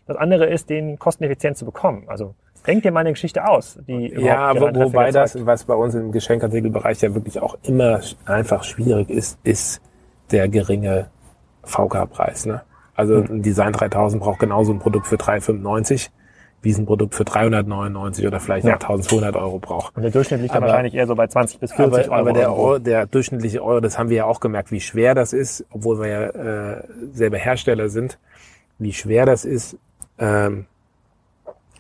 [0.08, 2.04] Das andere ist, den kosteneffizient zu bekommen.
[2.08, 2.36] Also
[2.68, 6.12] Denk dir mal eine Geschichte aus, die Ja, wo, wobei das, was bei uns im
[6.12, 9.82] Geschenkartikelbereich ja wirklich auch immer einfach schwierig ist, ist
[10.32, 11.08] der geringe
[11.64, 12.46] VK-Preis.
[12.46, 12.62] Ne?
[12.96, 13.38] Also hm.
[13.38, 16.12] ein Design 3000 braucht genauso ein Produkt für 395
[16.62, 18.76] wie es ein Produkt für 399 oder vielleicht ja.
[18.76, 19.96] auch 1200 Euro braucht.
[19.96, 22.22] Und der Durchschnitt liegt aber, wahrscheinlich eher so bei 20 bis 40 aber, Euro.
[22.22, 25.34] Aber der, Euro, der durchschnittliche Euro, das haben wir ja auch gemerkt, wie schwer das
[25.34, 28.20] ist, obwohl wir ja äh, selber Hersteller sind,
[28.78, 29.78] wie schwer das ist,
[30.18, 30.66] ähm,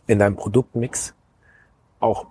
[0.10, 1.13] in deinem Produktmix
[2.00, 2.26] auch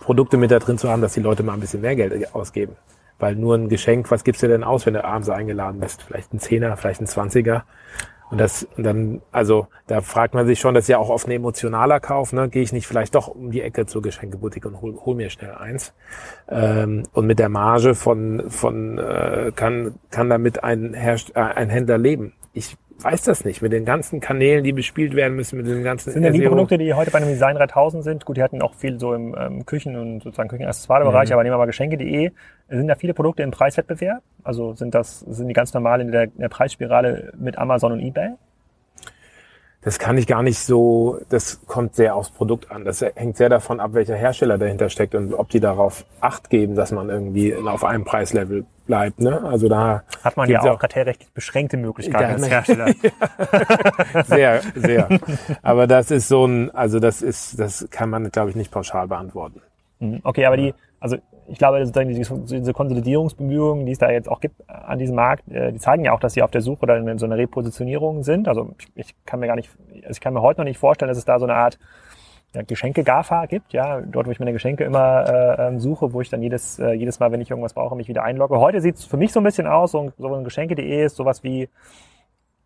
[0.00, 2.76] Produkte mit da drin zu haben, dass die Leute mal ein bisschen mehr Geld ausgeben.
[3.18, 6.02] Weil nur ein Geschenk, was gibst du denn aus, wenn du abends eingeladen bist?
[6.02, 7.64] Vielleicht ein Zehner, vielleicht ein Zwanziger.
[8.30, 11.26] Und das, und dann, also, da fragt man sich schon, das ist ja auch oft
[11.26, 12.48] ein emotionaler Kauf, ne?
[12.48, 15.54] Gehe ich nicht vielleicht doch um die Ecke zur Geschenkeboutique und hol, hol mir schnell
[15.54, 15.94] eins.
[16.48, 21.70] Ähm, und mit der Marge von, von äh, kann, kann damit ein, Herst äh, ein
[21.70, 22.34] Händler leben.
[22.52, 23.62] Ich weiß das nicht.
[23.62, 26.12] Mit den ganzen Kanälen, die bespielt werden müssen, mit den ganzen.
[26.12, 28.24] Sind denn die Produkte, die heute bei einem Design 3000 sind?
[28.24, 31.34] Gut, die hatten auch viel so im ähm, Küchen- und sozusagen Küchenaccessoire-Bereich, mhm.
[31.34, 32.30] aber nehmen wir mal Geschenke.de.
[32.68, 34.22] Sind da viele Produkte im Preiswettbewerb?
[34.42, 38.00] Also sind das, sind die ganz normal in der, in der Preisspirale mit Amazon und
[38.00, 38.32] eBay?
[39.84, 42.84] Das kann ich gar nicht so, das kommt sehr aufs Produkt an.
[42.86, 46.74] Das hängt sehr davon ab, welcher Hersteller dahinter steckt und ob die darauf Acht geben,
[46.74, 49.20] dass man irgendwie auf einem Preislevel bleibt.
[49.20, 49.42] Ne?
[49.42, 52.94] Also da hat man ja auch kartellrechtlich beschränkte Möglichkeiten als Hersteller.
[54.26, 55.08] sehr, sehr.
[55.62, 59.06] Aber das ist so ein, also das ist, das kann man, glaube ich, nicht pauschal
[59.08, 59.60] beantworten.
[59.98, 60.20] Mhm.
[60.22, 61.18] Okay, aber die, also
[61.48, 65.72] ich glaube, sozusagen diese Konsolidierungsbemühungen, die es da jetzt auch gibt an diesem Markt, äh,
[65.72, 68.48] die zeigen ja auch, dass sie auf der Suche oder in so einer Repositionierung sind.
[68.48, 71.18] Also ich, kann mir gar nicht, also ich kann mir heute noch nicht vorstellen, dass
[71.18, 71.78] es da so eine Art
[72.54, 76.30] ja, Geschenke-GAFA gibt, ja, dort, wo ich meine Geschenke immer äh, ähm, suche, wo ich
[76.30, 78.58] dann jedes, äh, jedes Mal, wenn ich irgendwas brauche, mich wieder einlogge.
[78.58, 81.42] Heute sieht es für mich so ein bisschen aus, so, so ein Geschenke.de ist sowas
[81.42, 81.68] wie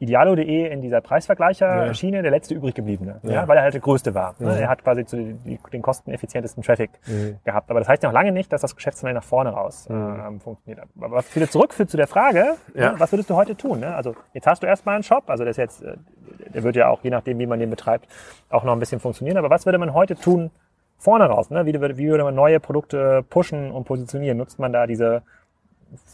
[0.01, 3.33] idealo.de in dieser Preisvergleicher-Schiene der letzte übrig gebliebene, ja.
[3.33, 3.49] ja.
[3.49, 4.35] weil er halt der größte war.
[4.39, 4.61] Ne?
[4.61, 7.39] Er hat quasi zu, die, den kosteneffizientesten Traffic mhm.
[7.45, 7.69] gehabt.
[7.71, 10.23] Aber das heißt ja noch lange nicht, dass das Geschäftsmodell nach vorne raus mhm.
[10.27, 10.87] ähm, funktioniert.
[10.97, 12.93] Aber was wieder zurückführt zu der Frage, ja.
[12.93, 13.01] ne?
[13.01, 13.81] was würdest du heute tun?
[13.81, 13.95] Ne?
[13.95, 15.97] Also jetzt hast du erstmal einen Shop, also das jetzt, äh,
[16.55, 18.07] der wird ja auch, je nachdem, wie man den betreibt,
[18.51, 19.37] auch noch ein bisschen funktionieren.
[19.37, 20.51] Aber was würde man heute tun
[20.97, 21.51] vorne raus?
[21.51, 21.67] Ne?
[21.67, 24.39] Wie, wie würde man neue Produkte pushen und positionieren?
[24.39, 25.23] Nutzt man da diese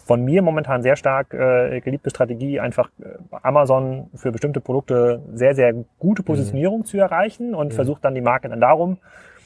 [0.06, 5.54] von mir momentan sehr stark äh, geliebte Strategie, einfach äh, Amazon für bestimmte Produkte sehr,
[5.54, 6.26] sehr gute mhm.
[6.26, 6.84] Positionierung mhm.
[6.84, 7.76] zu erreichen und mhm.
[7.76, 8.98] versucht dann die Marke dann darum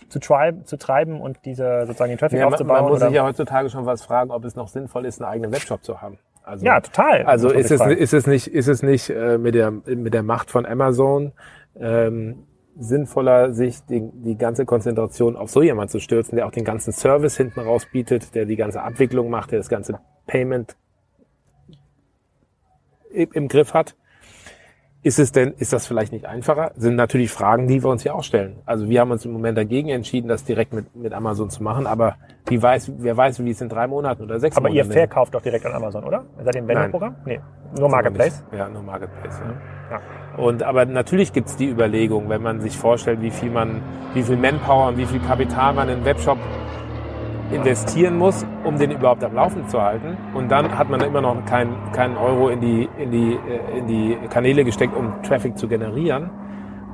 [0.08, 2.82] zu, tri zu treiben und diese sozusagen den Traffic ja, aufzubauen.
[2.82, 5.52] Man muss sich ja heutzutage schon was fragen, ob es noch sinnvoll ist, einen eigenen
[5.52, 6.18] Webshop zu haben.
[6.42, 7.24] Also, ja, total.
[7.24, 10.50] Also ist es, ist es nicht, ist es nicht äh, mit der mit der Macht
[10.50, 11.32] von Amazon
[11.78, 12.46] ähm,
[12.78, 16.92] sinnvoller, sich die, die ganze Konzentration auf so jemand zu stürzen, der auch den ganzen
[16.92, 20.76] Service hinten raus bietet, der die ganze Abwicklung macht, der das ganze Payment
[23.10, 23.96] im Griff hat.
[25.02, 26.72] Ist es denn, ist das vielleicht nicht einfacher?
[26.76, 28.56] Sind natürlich Fragen, die wir uns ja auch stellen.
[28.66, 31.86] Also wir haben uns im Moment dagegen entschieden, das direkt mit, mit Amazon zu machen,
[31.86, 32.16] aber
[32.48, 35.06] wie weiß, wer weiß, wie es in drei Monaten oder sechs aber Monaten Aber ihr
[35.06, 36.24] verkauft doch direkt an Amazon, oder?
[36.44, 37.14] Seid ihr im Vendor-Programm?
[37.24, 37.40] Nee,
[37.78, 38.44] nur Marketplace?
[38.52, 39.46] Ja, nur Marketplace, ja.
[39.46, 39.60] Mhm.
[39.90, 40.44] ja.
[40.44, 43.80] Und aber natürlich gibt's die Überlegung, wenn man sich vorstellt, wie viel man,
[44.14, 46.38] wie viel Manpower und wie viel Kapital man in einen Webshop
[47.50, 50.16] investieren muss, um den überhaupt am Laufen zu halten.
[50.34, 53.86] Und dann hat man immer noch keinen keinen Euro in die, in, die, äh, in
[53.86, 56.30] die Kanäle gesteckt, um Traffic zu generieren.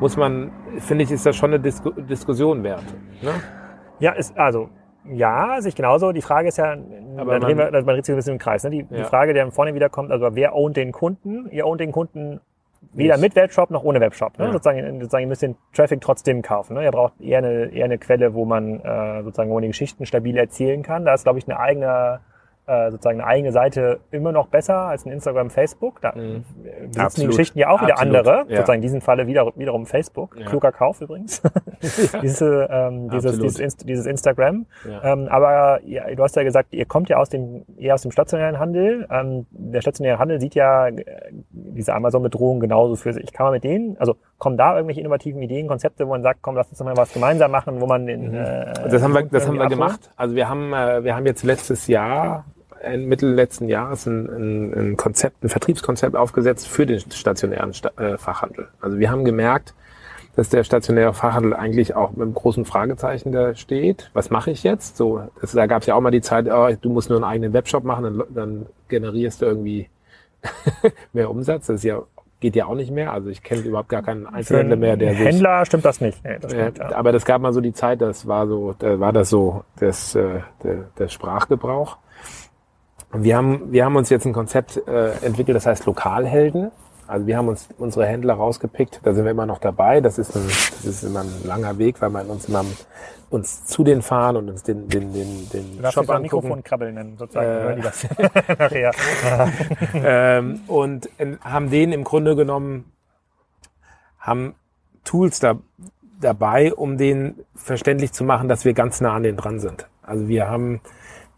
[0.01, 2.85] Muss man, finde ich, ist das schon eine Disku Diskussion wert.
[3.23, 3.31] Ne?
[4.01, 4.69] Ja, ist, also
[5.12, 6.12] ja, sich genauso.
[6.12, 6.77] Die Frage ist ja,
[7.17, 8.64] aber man, wir, also man dreht sich ein bisschen im Kreis.
[8.64, 8.71] Ne?
[8.71, 8.87] Die, ja.
[8.90, 11.49] die Frage, die vorne wieder kommt, also wer ownt den Kunden?
[11.51, 12.40] Ihr ownt den Kunden
[12.97, 14.39] Weder mit Webshop noch ohne Webshop.
[14.39, 14.47] Ne?
[14.47, 14.53] Ja.
[14.53, 16.75] Sozusagen, sozusagen, ihr müsst den Traffic trotzdem kaufen.
[16.75, 16.85] Ne?
[16.85, 20.07] Ihr braucht eher eine, eher eine Quelle, wo man äh, sozusagen wo man die Geschichten
[20.07, 21.05] stabil erzählen kann.
[21.05, 22.21] Da ist, glaube ich, eine eigene
[22.66, 26.00] äh, sozusagen eine eigene Seite immer noch besser als ein Instagram, Facebook.
[26.00, 26.44] Da mhm.
[26.92, 28.16] besitzen die Geschichten ja auch wieder Absolut.
[28.16, 28.37] andere.
[28.48, 28.57] Ja.
[28.57, 30.37] Sozusagen in diesem Falle wieder, wiederum Facebook.
[30.38, 30.46] Ja.
[30.46, 31.42] Kluger Kauf übrigens.
[32.22, 34.64] Diese, ähm, dieses, dieses, dieses, Instagram.
[34.88, 35.12] Ja.
[35.12, 38.11] Ähm, aber ja, du hast ja gesagt, ihr kommt ja aus dem, eher aus dem
[38.11, 39.07] stationären Handel.
[39.11, 41.03] Ähm, der stationäre Handel sieht ja äh,
[41.50, 43.33] diese Amazon-Bedrohung genauso für sich.
[43.33, 46.57] Kann man mit denen, also kommen da irgendwelche innovativen Ideen, Konzepte, wo man sagt, komm,
[46.57, 48.35] lass uns doch mal was gemeinsam machen, wo man den, mhm.
[48.35, 50.11] äh, Das haben wir, das haben wir gemacht.
[50.16, 52.46] Also wir haben, äh, wir haben jetzt letztes Jahr
[52.99, 58.19] Mitte letzten Jahres ein, ein, ein Konzept, ein Vertriebskonzept aufgesetzt für den stationären Sta äh,
[58.19, 58.69] Fachhandel.
[58.81, 59.75] Also wir haben gemerkt,
[60.37, 64.11] dass der stationäre Fachhandel eigentlich auch mit einem großen Fragezeichen da steht.
[64.15, 64.97] Was mache ich jetzt?
[64.97, 67.25] So, das, da gab es ja auch mal die Zeit, oh, du musst nur einen
[67.25, 69.89] eigenen Webshop machen, dann, dann generierst du irgendwie
[71.13, 71.67] mehr Umsatz.
[71.67, 72.03] Das ist ja
[72.45, 73.11] geht ja auch nicht mehr.
[73.11, 76.23] Also ich kenne überhaupt gar keinen Einzelhändler mehr, der sich, Händler stimmt das nicht.
[76.23, 76.95] Nee, das stimmt, äh, ja.
[76.95, 80.15] Aber das gab mal so die Zeit, das war so, da war das so das,
[80.15, 81.97] äh, der, der Sprachgebrauch.
[83.14, 86.70] Wir haben, wir haben uns jetzt ein Konzept äh, entwickelt, das heißt Lokalhelden.
[87.07, 90.00] Also wir haben uns unsere Händler rausgepickt, da sind wir immer noch dabei.
[90.00, 92.64] Das ist, ein, das ist immer ein langer Weg, weil man uns immer
[93.31, 96.22] uns zu den fahren und uns den, den, den, den du Shop angucken.
[96.22, 97.46] Mikrofon krabbeln nennen, sozusagen.
[97.46, 98.07] Äh, hören die das
[98.59, 98.90] nachher.
[99.94, 101.09] ähm, und
[101.42, 102.92] haben den im Grunde genommen,
[104.18, 104.55] haben
[105.05, 105.59] Tools da,
[106.20, 109.88] dabei, um den verständlich zu machen, dass wir ganz nah an den dran sind.
[110.03, 110.81] Also wir haben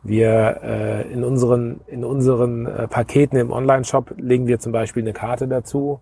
[0.09, 5.13] wir äh, in unseren, in unseren äh, Paketen im Online-Shop legen wir zum Beispiel eine
[5.13, 6.01] Karte dazu.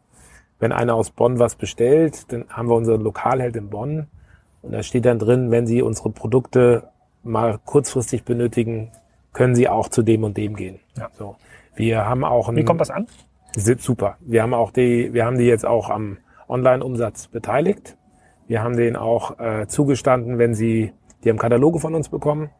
[0.59, 4.07] Wenn einer aus Bonn was bestellt, dann haben wir unseren Lokalheld in Bonn
[4.62, 6.85] und da steht dann drin, wenn Sie unsere Produkte
[7.23, 8.90] mal kurzfristig benötigen,
[9.35, 10.81] können Sie auch zu dem und dem gehen.
[10.97, 11.11] Ja.
[11.12, 11.37] So.
[11.75, 13.07] Wir haben auch ein, Wie kommt das an?
[13.57, 14.17] Super.
[14.21, 16.17] Wir haben auch die, wir haben die jetzt auch am
[16.49, 17.97] Online-Umsatz beteiligt.
[18.47, 22.51] Wir haben denen auch äh, zugestanden, wenn sie, die haben Kataloge von uns bekommen,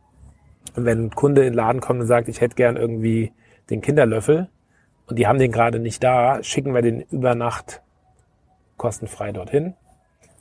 [0.77, 3.33] und wenn ein Kunde in den Laden kommt und sagt, ich hätte gern irgendwie
[3.71, 4.49] den Kinderlöffel
[5.07, 7.83] und die haben den gerade nicht da, schicken wir den über Nacht
[8.77, 9.75] kostenfrei dorthin,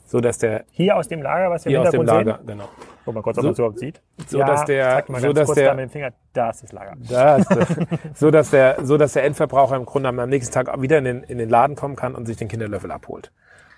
[0.06, 2.46] so dass der hier aus dem Lager, was wir hier aus dem Lager, sehen?
[2.46, 2.68] genau.
[3.04, 4.00] Guck mal kurz, ob so, man es überhaupt sieht.
[4.26, 6.94] So ja, dass der, so dass der, da mit dem Finger, da ist das Lager.
[7.08, 7.68] Da ist das,
[8.14, 11.22] so dass der, so dass der Endverbraucher im Grunde am nächsten Tag wieder in den,
[11.22, 13.30] in den Laden kommen kann und sich den Kinderlöffel abholt.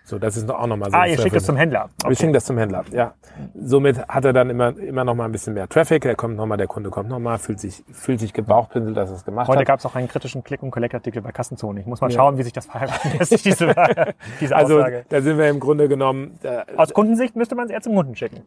[0.07, 0.97] So, das ist auch nochmal so.
[0.97, 1.89] Ah, ihr schickt das zum Händler.
[2.01, 2.11] Okay.
[2.11, 3.15] Wir schicken das zum Händler, ja.
[3.57, 6.05] Somit hat er dann immer, immer noch mal ein bisschen mehr Traffic.
[6.05, 9.25] Er kommt nochmal, der Kunde kommt nochmal, fühlt sich, fühlt sich gebauchpinselt, dass er es
[9.25, 9.59] gemacht Heute hat.
[9.59, 11.81] Heute gab es auch einen kritischen Click- und Collect-Artikel bei Kassenzone.
[11.81, 12.19] Ich muss mal ja.
[12.19, 12.93] schauen, wie sich das verhält,
[13.45, 13.75] diese,
[14.41, 14.97] diese also, Aussage.
[14.99, 16.39] Also, da sind wir im Grunde genommen.
[16.41, 18.43] Da, Aus Kundensicht müsste man es eher zum Kunden schicken.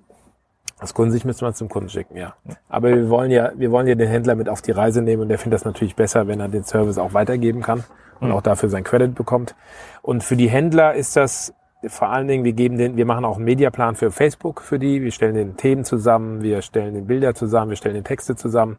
[0.80, 2.36] Aus Kundensicht müsste man es zum Kunden schicken, ja.
[2.70, 5.28] Aber wir wollen ja, wir wollen ja den Händler mit auf die Reise nehmen und
[5.28, 7.84] der findet das natürlich besser, wenn er den Service auch weitergeben kann
[8.20, 8.34] und mhm.
[8.34, 9.56] auch dafür sein Credit bekommt.
[10.02, 11.54] Und für die Händler ist das
[11.88, 15.02] vor allen Dingen, wir geben den, wir machen auch einen Mediaplan für Facebook für die.
[15.02, 18.78] Wir stellen den Themen zusammen, wir stellen den Bilder zusammen, wir stellen den Texte zusammen.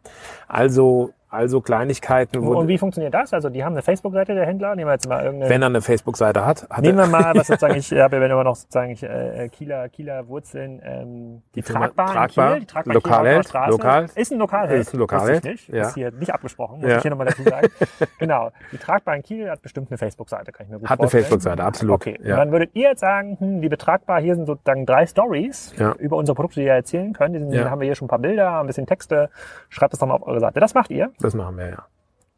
[0.48, 2.38] Also also Kleinigkeiten.
[2.38, 3.32] Und wie funktioniert das?
[3.32, 4.74] Also die haben eine Facebook-Seite der Händler.
[4.74, 5.50] Nehmen wir jetzt mal irgendeine.
[5.50, 6.66] Wenn er eine Facebook-Seite hat.
[6.68, 9.88] hat nehmen wir mal, was sozusagen ich habe ja immer noch sozusagen ich, äh, Kieler,
[9.88, 10.80] Kieler Wurzeln.
[10.84, 13.70] Ähm, die, die Tragbahn tragbar, Kiel, die Tragbahn Lokalheld, Straße.
[13.70, 14.06] Lokal.
[14.14, 14.80] Ist ein Lokalheld.
[14.80, 15.44] Ist ein Lokalheld.
[15.44, 15.68] Nicht.
[15.68, 15.82] Ja.
[15.82, 16.96] Ist hier nicht abgesprochen, muss Ja.
[16.96, 17.68] ich hier nochmal dazu sagen.
[18.18, 18.50] genau.
[18.72, 21.24] Die Tragbahn Kiel hat bestimmt eine Facebook-Seite, kann ich mir gut Hat eine vorstellen.
[21.24, 21.94] Facebook-Seite, absolut.
[21.94, 22.18] Okay.
[22.22, 22.34] Ja.
[22.34, 25.92] Und dann würdet ihr jetzt sagen, hm, liebe Tragbar, hier sind sozusagen drei Stories Ja.
[25.92, 27.34] über unsere Produkte, die ihr erzählen könnt.
[27.34, 27.70] Die sind, Ja.
[27.70, 29.30] haben wir hier schon ein paar Bilder, ein bisschen Texte.
[29.68, 30.58] Schreibt das doch mal auf eure Seite.
[30.60, 31.10] Das macht ihr.
[31.20, 31.86] Das machen wir, ja.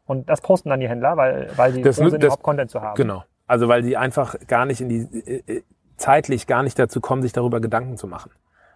[0.05, 2.69] Und das posten dann die Händler, weil, weil sie Das froh sind, das- überhaupt Content
[2.71, 2.95] zu haben.
[2.95, 3.23] Genau.
[3.47, 5.63] Also weil die einfach gar nicht in die, äh, äh,
[5.97, 8.31] zeitlich gar nicht dazu kommen, sich darüber Gedanken zu machen.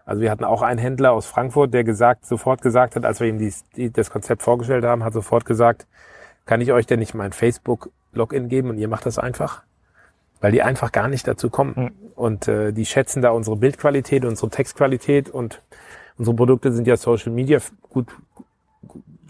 [0.05, 3.27] Also wir hatten auch einen Händler aus Frankfurt, der gesagt, sofort gesagt hat, als wir
[3.27, 5.85] ihm die, die, das Konzept vorgestellt haben, hat sofort gesagt,
[6.45, 9.63] kann ich euch denn nicht mein Facebook-Login geben und ihr macht das einfach?
[10.39, 11.75] Weil die einfach gar nicht dazu kommen.
[11.75, 11.91] Hm.
[12.15, 15.61] Und äh, die schätzen da unsere Bildqualität, unsere Textqualität und
[16.17, 18.07] unsere Produkte sind ja Social Media gut,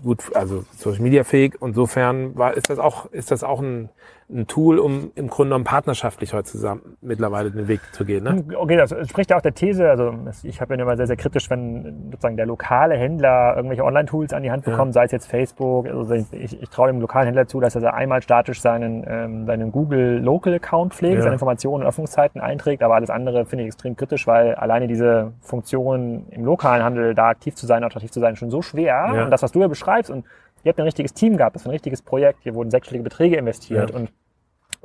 [0.03, 1.57] gut, also Social Media fähig.
[1.62, 3.89] Insofern war, ist das auch, ist das auch ein,
[4.29, 8.25] ein Tool, um im Grunde genommen partnerschaftlich heute zusammen mittlerweile den Weg zu gehen.
[8.25, 8.43] Ne?
[8.57, 10.13] Okay, das spricht ja auch der These, also
[10.43, 14.43] ich habe ja immer sehr, sehr kritisch, wenn sozusagen der lokale Händler irgendwelche Online-Tools an
[14.43, 17.61] die Hand bekommt, sei es jetzt Facebook, also ich, ich traue dem lokalen Händler zu,
[17.61, 21.21] dass er einmal statisch seinen, ähm, seinen Google Local Account pflegt, Ja.
[21.21, 25.31] seine Informationen und Öffnungszeiten einträgt, aber alles andere finde ich extrem kritisch, weil alleine diese
[25.39, 29.09] Funktion im lokalen Handel da aktiv zu sein, attraktiv zu sein, schon so schwer.
[29.13, 29.23] Ja.
[29.23, 30.25] Und das, was du ja beschreibst, und
[30.67, 33.38] ihr habt ein richtiges Team gehabt, das ist ein richtiges Projekt, hier wurden sechsstellige Beträge
[33.38, 33.95] investiert Ja.
[33.95, 34.12] und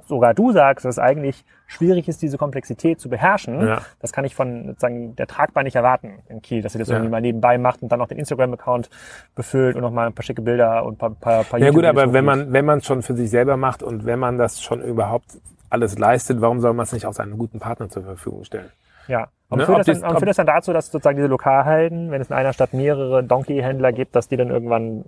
[0.06, 3.66] sogar du sagst, dass es eigentlich schwierig ist, diese Komplexität zu beherrschen.
[3.66, 3.82] Ja.
[4.00, 6.94] Das kann ich von sozusagen der Tragbar nicht erwarten in Kiel, dass ihr das Ja.
[6.96, 8.90] irgendwie mal nebenbei macht und dann noch den Instagram-Account
[9.34, 11.84] befüllt und noch mal ein paar schicke Bilder und ein paar, paar, paar Ja gut,
[11.84, 14.60] aber wenn man wenn man es schon für sich selber macht und wenn man das
[14.62, 15.38] schon überhaupt
[15.70, 18.70] alles leistet, warum soll man es nicht auch seinem guten Partner zur Verfügung stellen?
[19.08, 19.28] Ja.
[19.48, 22.10] Und Ne, führt, das dann, das- und führt das dann dazu, dass sozusagen diese Lokalhelden,
[22.10, 25.04] wenn es in einer Stadt mehrere Donkey-Händler gibt, dass die dann irgendwann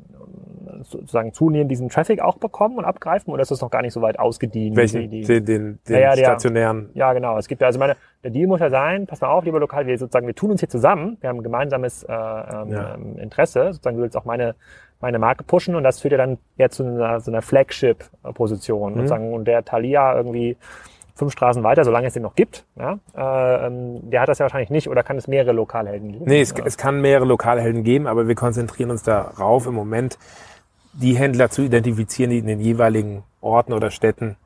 [0.84, 3.32] sozusagen zunehmend diesen Traffic auch bekommen und abgreifen?
[3.32, 4.76] Oder ist das noch gar nicht so weit ausgedient?
[4.76, 5.10] Welchen?
[5.10, 6.90] die- die- den den, den Ja, ja, der- stationären.
[6.94, 7.36] Ja, genau.
[7.38, 9.86] Es gibt ja, also meine, der Deal muss ja sein, pass mal auf, lieber Lokal,
[9.86, 12.94] wir sozusagen, wir tun uns hier zusammen, wir haben ein gemeinsames äh, ähm, Ja.
[12.94, 14.54] ähm, Interesse, sozusagen, du willst auch meine,
[15.00, 18.92] meine Marke pushen und das führt ja dann eher zu einer, so einer Flagship-Position.
[18.92, 18.96] Mhm.
[18.96, 20.56] Sozusagen, und der Thalia irgendwie
[21.16, 24.44] fünf Straßen weiter, solange es den noch gibt, ja, äh, ähm, der hat das ja
[24.44, 26.24] wahrscheinlich nicht oder kann es mehrere Lokalhelden geben?
[26.26, 26.64] Nee, es, ja.
[26.66, 30.18] es kann mehrere Lokalhelden geben, aber wir konzentrieren uns darauf, im Moment
[30.94, 34.36] die Händler zu identifizieren, die in den jeweiligen Orten oder Städten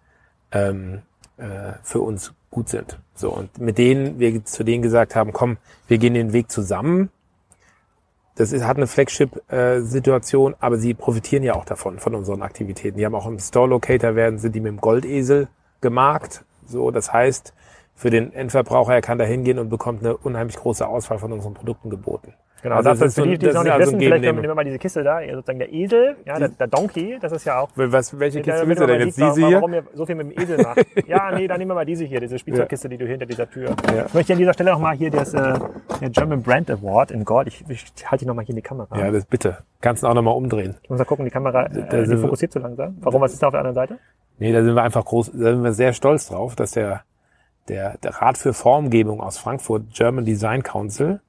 [0.52, 1.02] ähm,
[1.36, 2.98] äh, für uns gut sind.
[3.14, 7.10] So und mit denen wir zu denen gesagt haben, komm, wir gehen den Weg zusammen.
[8.36, 12.96] Das ist, hat eine Flagship-Situation, aber sie profitieren ja auch davon, von unseren Aktivitäten.
[12.96, 15.48] Die haben auch im Store-Locator werden, sind die mit dem Goldesel
[15.80, 16.44] gemarkt.
[16.64, 17.52] So, das heißt,
[17.96, 21.54] für den Endverbraucher, er kann da hingehen und bekommt eine unheimlich große Auswahl von unseren
[21.54, 22.32] Produkten geboten.
[22.62, 24.22] Genau, Also das, das ist für so die, die es noch nicht also wissen, vielleicht
[24.22, 27.44] nehmen wir mal diese Kiste da, sozusagen der Esel, ja, der, der Donkey, das ist
[27.44, 29.16] ja auch Was, welche Kiste willst du denn jetzt?
[29.16, 29.56] Diese hier?
[29.56, 30.86] warum ihr so viel mit dem Esel macht.
[31.06, 33.74] ja, nee, dann nehmen wir mal diese hier, diese Spielzeugkiste, die du hinter dieser Tür.
[33.94, 34.06] Ja.
[34.06, 35.58] Ich möchte an dieser Stelle nochmal hier das, äh,
[36.10, 37.48] German Brand Award in Gold.
[37.48, 38.98] Ich, ich halte ihn nochmal hier in die Kamera.
[38.98, 39.58] Ja, das bitte.
[39.80, 40.76] Kannst du auch nochmal umdrehen.
[40.82, 42.96] Ich muss mal gucken, die Kamera, äh, die fokussiert zu langsam.
[43.00, 43.98] Warum, was ist da auf der anderen Seite?
[44.38, 47.02] Nee, da sind wir einfach groß, da sind wir sehr stolz drauf, dass der,
[47.68, 51.20] der, der Rat für Formgebung aus Frankfurt, German Design Council,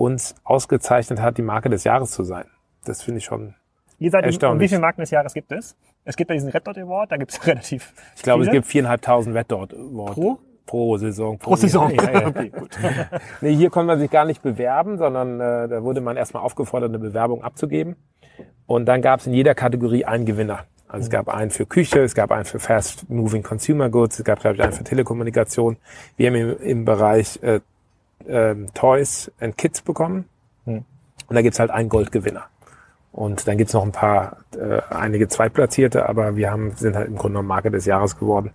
[0.00, 2.46] uns ausgezeichnet hat, die Marke des Jahres zu sein.
[2.84, 3.54] Das finde ich schon.
[3.98, 4.70] Ihr seid, und wie Erstaunlich.
[4.70, 5.76] viele Marken des Jahres gibt es?
[6.04, 8.60] Es gibt ja diesen Red Dot Award, da gibt es relativ Ich glaube, es viele.
[8.60, 10.14] gibt viereinhalbtausend Red Dot Award.
[10.14, 10.38] Pro?
[10.64, 11.36] Pro Saison.
[11.38, 11.90] Pro Saison.
[11.90, 12.26] Ja, ja, ja.
[12.28, 12.70] okay, gut.
[13.42, 16.88] Nee, hier konnte man sich gar nicht bewerben, sondern äh, da wurde man erstmal aufgefordert,
[16.88, 17.96] eine Bewerbung abzugeben.
[18.66, 20.64] Und dann gab es in jeder Kategorie einen Gewinner.
[20.88, 24.24] Also es gab einen für Küche, es gab einen für Fast Moving Consumer Goods, es
[24.24, 25.76] gab, glaube ich, einen für Telekommunikation.
[26.16, 27.60] Wir haben im, im Bereich äh,
[28.28, 30.26] ähm, Toys and Kids bekommen.
[30.64, 30.84] Hm.
[31.28, 32.44] Und da gibt's halt einen Goldgewinner.
[33.12, 37.16] Und dann gibt's noch ein paar, äh, einige Zweitplatzierte, aber wir haben, sind halt im
[37.16, 38.52] Grunde genommen Marke des Jahres geworden,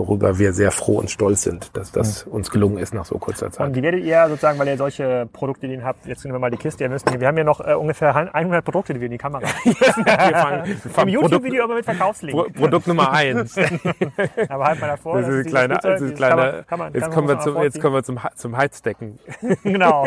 [0.00, 3.50] worüber wir sehr froh und stolz sind, dass das uns gelungen ist nach so kurzer
[3.50, 3.68] Zeit.
[3.68, 6.38] Und wie werdet ihr sozusagen, weil ihr solche Produkte, die ihr habt, jetzt nehmen wir
[6.38, 9.06] mal die Kiste, ihr müsst, wir haben hier noch äh, ungefähr 100 Produkte, die wir
[9.06, 12.34] in die Kamera wir fangen, wir Im YouTube-Video immer mit Verkaufslink.
[12.36, 13.56] Produkt, Produkt Nummer eins.
[14.48, 15.20] Aber halt mal davor.
[15.20, 17.80] Das ist kleiner, Spielzeug, das ist kann kann man- jetzt kann kommen wir zum, jetzt
[17.80, 19.18] kommen wir zum, zum Heizdecken.
[19.62, 20.06] Genau.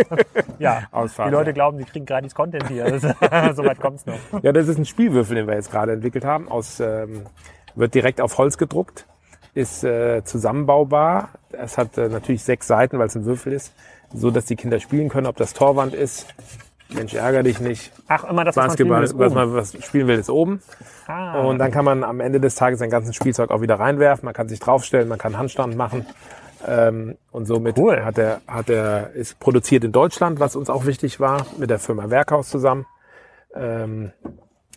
[0.59, 0.83] Ja.
[0.91, 1.29] Ausfahren.
[1.29, 2.85] Die Leute glauben, sie kriegen gratis Content hier.
[2.85, 3.01] Das,
[3.55, 4.17] so weit kommt's noch.
[4.41, 6.47] Ja, das ist ein Spielwürfel, den wir jetzt gerade entwickelt haben.
[6.49, 7.23] Aus, ähm,
[7.75, 9.05] wird direkt auf Holz gedruckt,
[9.53, 11.29] ist äh, zusammenbaubar.
[11.51, 13.73] Es hat äh, natürlich sechs Seiten, weil es ein Würfel ist,
[14.13, 16.27] so dass die Kinder spielen können, ob das Torwand ist
[16.93, 17.91] Mensch, ärger dich nicht.
[18.07, 19.51] Ach, immer das, was man spielen will, Basketball, ist was oben.
[19.51, 20.61] man was spielen will, ist oben.
[21.07, 21.41] Ah.
[21.41, 24.25] Und dann kann man am Ende des Tages sein ganzes Spielzeug auch wieder reinwerfen.
[24.25, 26.05] Man kann sich draufstellen, man kann Handstand machen.
[26.65, 28.05] Ähm, und somit Cool.
[28.05, 31.79] hat er, hat er, ist produziert in Deutschland, was uns auch wichtig war, mit der
[31.79, 32.85] Firma Werkhaus zusammen.
[33.55, 34.11] Ähm,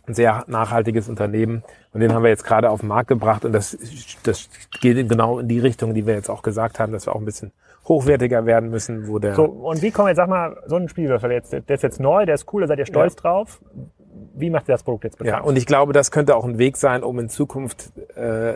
[0.08, 1.62] ein sehr nachhaltiges Unternehmen.
[1.92, 3.44] Und den haben wir jetzt gerade auf den Markt gebracht.
[3.44, 3.76] Und das,
[4.22, 4.48] das
[4.80, 7.24] geht genau in die Richtung, die wir jetzt auch gesagt haben, dass wir auch ein
[7.24, 7.52] bisschen
[7.88, 11.30] hochwertiger werden müssen, wo der, So, und wie kommen jetzt, sag mal, so ein Spielwürfel
[11.30, 13.60] jetzt, der ist jetzt neu, der ist cool, da seid ihr stolz drauf.
[14.34, 15.46] Wie macht ihr das Produkt jetzt Ja, bekannt?
[15.46, 18.54] und ich glaube, das könnte auch ein Weg sein, um in Zukunft äh,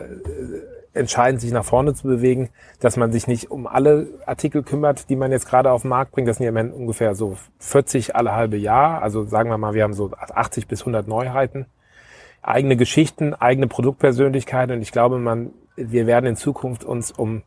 [0.93, 2.49] entscheidend sich nach vorne zu bewegen,
[2.79, 6.11] dass man sich nicht um alle Artikel kümmert, die man jetzt gerade auf den Markt
[6.11, 6.27] bringt.
[6.27, 9.01] Das sind ja im ungefähr so 40 alle halbe Jahr.
[9.01, 11.65] Also sagen wir mal, wir haben so 80 bis 100 Neuheiten.
[12.41, 14.71] Eigene Geschichten, eigene Produktpersönlichkeit.
[14.71, 17.43] Und ich glaube, man, wir werden in Zukunft uns um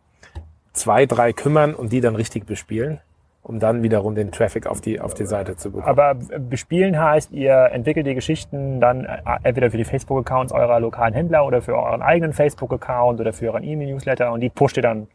[0.73, 3.01] zwei, drei kümmern und die dann richtig bespielen,
[3.45, 5.87] um dann wiederum den Traffic auf die, auf die Seite zu bekommen.
[5.87, 11.13] Aber bespielen heißt, ihr entwickelt die Geschichten dann äh, entweder für die Facebook-Accounts eurer lokalen
[11.13, 15.09] Händler oder für euren eigenen Facebook-Account oder für euren E-Mail-Newsletter und die pusht ihr dann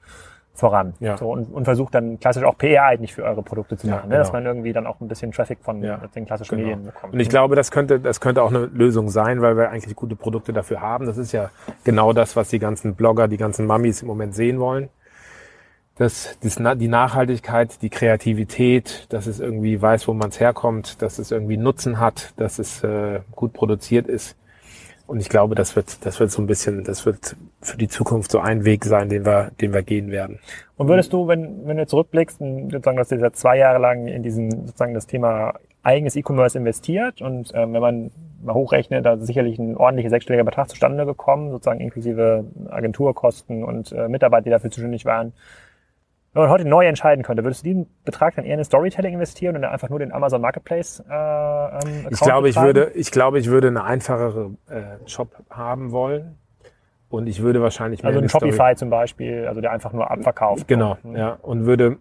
[0.53, 0.93] voran.
[0.99, 1.17] Ja.
[1.17, 4.09] So, und, und versucht dann klassisch auch PR eigentlich für eure Produkte zu Ja, machen,
[4.09, 4.17] ne?
[4.17, 4.39] dass genau.
[4.43, 6.69] man irgendwie dann auch ein bisschen Traffic von Ja, den klassischen Genau.
[6.69, 7.13] Medien bekommt.
[7.13, 10.15] Und ich glaube, das könnte, das könnte auch eine Lösung sein, weil wir eigentlich gute
[10.15, 11.05] Produkte dafür haben.
[11.05, 11.49] Das ist ja
[11.83, 14.89] genau das, was die ganzen Blogger, die ganzen Mummies im Moment sehen wollen.
[15.99, 21.19] Das, das, die Nachhaltigkeit, die Kreativität, dass es irgendwie weiß, wo man es herkommt, dass
[21.19, 24.37] es irgendwie Nutzen hat, dass es äh, gut produziert ist.
[25.07, 28.31] Und ich glaube, das wird, das wird so ein bisschen, das wird für die Zukunft
[28.31, 30.39] so ein Weg sein, den wir, den wir gehen werden.
[30.77, 34.23] Und würdest du, wenn, wenn du zurückblickst, und sozusagen, dass seit zwei Jahre lang in
[34.23, 39.25] diesen, sozusagen das Thema eigenes E-Commerce investiert und ähm, wenn man mal hochrechnet, da ist
[39.25, 44.71] sicherlich ein ordentlicher sechsstelliger Betrag zustande gekommen, sozusagen inklusive Agenturkosten und äh, Mitarbeiter, die dafür
[44.71, 45.33] zuständig waren.
[46.33, 49.55] Wenn man heute neu entscheiden könnte, würdest du diesen Betrag dann eher in Storytelling investieren
[49.55, 53.39] und dann einfach nur den Amazon Marketplace äh, ähm, Ich glaube, ich würde, ich glaube,
[53.39, 56.37] ich würde eine einfachere äh, Shop haben wollen.
[57.09, 59.71] Und ich würde wahrscheinlich mehr also in ein die Story- Shopify zum Beispiel, also der
[59.71, 60.67] einfach nur abverkauft.
[60.67, 61.15] Genau, Mhm.
[61.15, 61.37] ja.
[61.41, 61.97] Und würde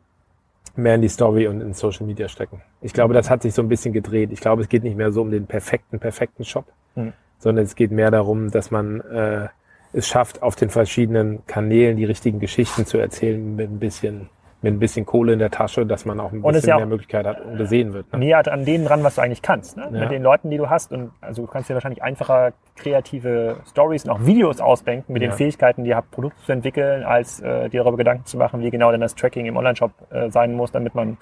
[0.76, 2.60] mehr in die Story und in Social Media stecken.
[2.82, 4.30] Ich glaube, das hat sich so ein bisschen gedreht.
[4.32, 7.14] Ich glaube, es geht nicht mehr so um den perfekten, perfekten Shop, Mhm.
[7.38, 9.48] sondern es geht mehr darum, dass man äh,
[9.92, 14.28] es schafft, auf den verschiedenen Kanälen die richtigen Geschichten zu erzählen mit ein bisschen,
[14.60, 16.86] mit ein bisschen Kohle in der Tasche, dass man auch ein bisschen ja auch- mehr
[16.86, 18.12] Möglichkeit hat und gesehen wird.
[18.12, 18.18] Ne?
[18.18, 19.76] näher an denen ran, was du eigentlich kannst.
[19.76, 19.84] Ne?
[19.92, 20.00] Ja.
[20.00, 20.92] Mit den Leuten, die du hast.
[20.92, 25.28] Und also du kannst dir wahrscheinlich einfacher kreative Stories und auch Videos ausdenken mit Ja.
[25.30, 28.60] den Fähigkeiten, die ihr habt, Produkte zu entwickeln, als äh, dir darüber Gedanken zu machen,
[28.62, 31.18] wie genau denn das Tracking im Onlineshop äh, sein muss, damit man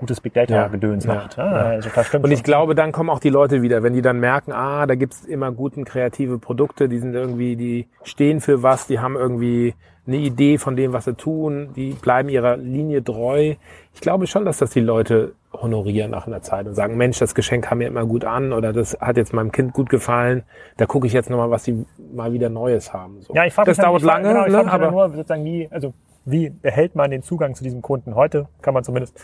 [0.00, 0.68] gutes Big Data Ja.
[1.06, 1.36] Macht.
[1.36, 1.44] Ja.
[1.46, 1.52] Ja.
[1.68, 4.18] Also das stimmt Und ich glaube, dann kommen auch die Leute wieder, wenn die dann
[4.18, 8.86] merken, ah, da gibt's immer guten kreative Produkte, die sind irgendwie, die stehen für was,
[8.86, 9.74] die haben irgendwie
[10.06, 13.54] eine Idee von dem, was sie tun, die bleiben ihrer Linie treu.
[13.94, 17.34] Ich glaube schon, dass das die Leute honorieren nach einer Zeit und sagen, Mensch, das
[17.34, 20.42] Geschenk kam mir immer gut an oder das hat jetzt meinem Kind gut gefallen,
[20.78, 23.20] da gucke ich jetzt nochmal, was sie mal wieder Neues haben.
[23.20, 23.34] So.
[23.34, 25.68] Ja, ich frage das mich dauert frag- lange, genau, ich ne, aber nur sozusagen wie,
[25.70, 25.92] also
[26.24, 28.14] wie behält man den Zugang zu diesem Kunden?
[28.14, 29.18] Heute kann man zumindest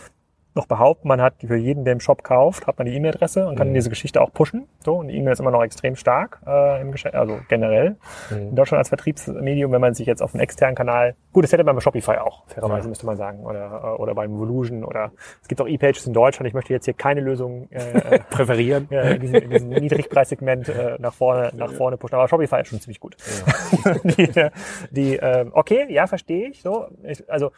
[0.57, 3.57] noch behaupten, man hat für jeden, der im Shop kauft, hat man die E-Mail-Adresse und
[3.57, 3.75] kann Mhm.
[3.75, 4.67] diese Geschichte auch pushen.
[4.85, 7.97] So, und die E-Mail ist immer noch extrem stark äh, im Geschäft, also generell.
[8.31, 8.37] Mhm.
[8.51, 11.63] In Deutschland als Vertriebsmedium, wenn man sich jetzt auf einen externen Kanal, gut, das hätte
[11.65, 12.89] man bei Shopify auch, fairerweise Ja.
[12.89, 16.49] müsste man sagen, oder, äh, oder beim Volusion oder es gibt auch E-Pages in Deutschland.
[16.49, 18.89] Ich möchte jetzt hier keine Lösung äh, präferieren.
[18.91, 22.15] äh, in diesem, in diesem Niedrigpreissegment äh, nach vorne, nach vorne pushen.
[22.17, 23.17] Aber Shopify ist schon ziemlich gut.
[24.05, 24.51] die, äh,
[24.91, 26.63] die, ähm, okay, ja, verstehe ich.
[26.63, 27.53] So, ich, also,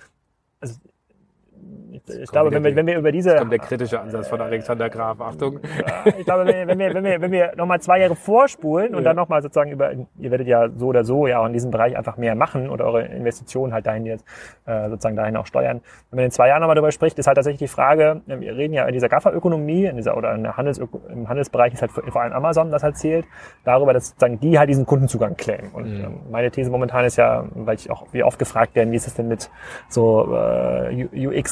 [0.61, 0.75] also
[2.07, 5.21] ich, glaube, wenn wir, wenn wir über diese, kommt der kritische Ansatz von Alexander Graf.
[5.21, 5.61] Achtung.
[5.79, 9.03] Ja, ich glaube, wenn, wenn wir, wenn wir, wenn wir nochmal zwei Jahre vorspulen und
[9.03, 9.11] Ja.
[9.11, 11.97] dann nochmal sozusagen über, ihr werdet ja so oder so ja auch in diesem Bereich
[11.97, 14.25] einfach mehr machen oder eure Investitionen halt dahin jetzt
[14.67, 15.81] äh, sozusagen dahin auch steuern.
[16.11, 18.57] Wenn man in zwei Jahren nochmal darüber spricht, ist halt tatsächlich die Frage, äh, wir
[18.57, 21.91] reden ja in dieser GAFA-Ökonomie, in dieser oder in der Handels im Handelsbereich ist halt
[21.91, 23.27] vor allem Amazon, das halt zählt,
[23.65, 25.71] darüber, dass sozusagen die halt diesen Kundenzugang claimen.
[25.73, 26.05] Und Mhm.
[26.05, 29.07] ähm, meine These momentan ist ja, weil ich auch wie oft gefragt werden, wie ist
[29.07, 29.51] es denn mit
[29.89, 31.09] so äh,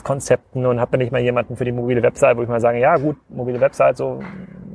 [0.07, 2.79] UX-Konzepten und habt ihr nicht mal jemanden für die mobile Website, wo ich mal sage,
[2.79, 4.21] ja gut, mobile Website, so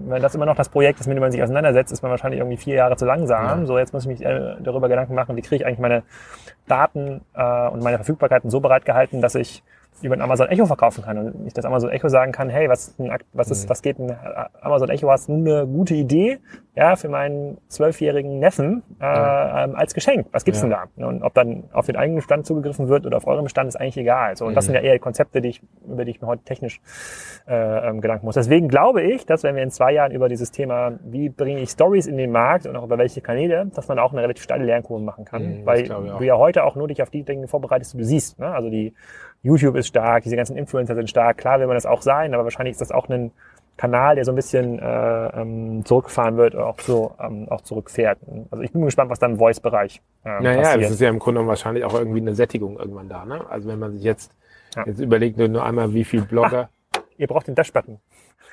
[0.08, 2.40] wenn das immer noch das Projekt ist, mit dem man sich auseinandersetzt, ist man wahrscheinlich
[2.40, 3.62] irgendwie vier Jahre zu langsam.
[3.62, 3.66] Ja.
[3.66, 6.04] So, jetzt muss ich mich äh, darüber Gedanken machen, wie kriege ich eigentlich meine
[6.68, 9.64] Daten äh, und meine Verfügbarkeiten so bereitgehalten, dass ich
[10.02, 12.96] über ein Amazon Echo verkaufen kann und ich das Amazon Echo sagen kann, hey, was,
[13.34, 13.70] was ist, Mhm.
[13.70, 14.16] was geht ein
[14.62, 16.40] Amazon Echo, hast du eine gute Idee,
[16.74, 20.28] ja, für meinen zwölfjährigen Neffen äh, ähm, als Geschenk.
[20.32, 20.70] Was gibt's Ja.
[20.70, 21.08] denn da?
[21.08, 23.98] Und ob dann auf den eigenen Bestand zugegriffen wird oder auf euren Bestand, ist eigentlich
[23.98, 24.38] egal.
[24.38, 24.74] So, und das Mhm.
[24.74, 26.80] sind ja eher Konzepte, die ich, über die ich mir heute technisch
[27.48, 28.36] äh, ähm, Gedanken muss.
[28.36, 31.72] Deswegen glaube ich, dass wenn wir in zwei Jahren über dieses Thema, wie bringe ich
[31.72, 34.64] Stories in den Markt und auch über welche Kanäle, dass man auch eine relativ steile
[34.64, 35.44] Lernkurve machen kann.
[35.44, 35.84] Mhm, das weil
[36.20, 38.40] du ja heute auch nur dich auf die Dinge vorbereitest, die du siehst.
[38.40, 38.48] Ne?
[38.48, 38.94] Also die
[39.44, 41.38] YouTube ist stark, diese ganzen Influencer sind stark.
[41.38, 43.32] Klar will man das auch sein, aber wahrscheinlich ist das auch ein
[43.82, 48.20] Kanal, der so ein bisschen äh, ähm, zurückgefahren wird auch so ähm, auch zurückfährt.
[48.52, 50.84] Also ich bin gespannt, was dann im Voice-Bereich ähm, Naja, passiert.
[50.84, 53.26] das ist ja im Grunde wahrscheinlich auch irgendwie eine Sättigung irgendwann da.
[53.26, 53.44] Ne?
[53.50, 54.36] Also wenn man sich jetzt,
[54.76, 54.84] Ja.
[54.86, 56.70] jetzt überlegt, nur, einmal, wie viel Blogger.
[57.18, 57.98] Ihr braucht den Dash-Button.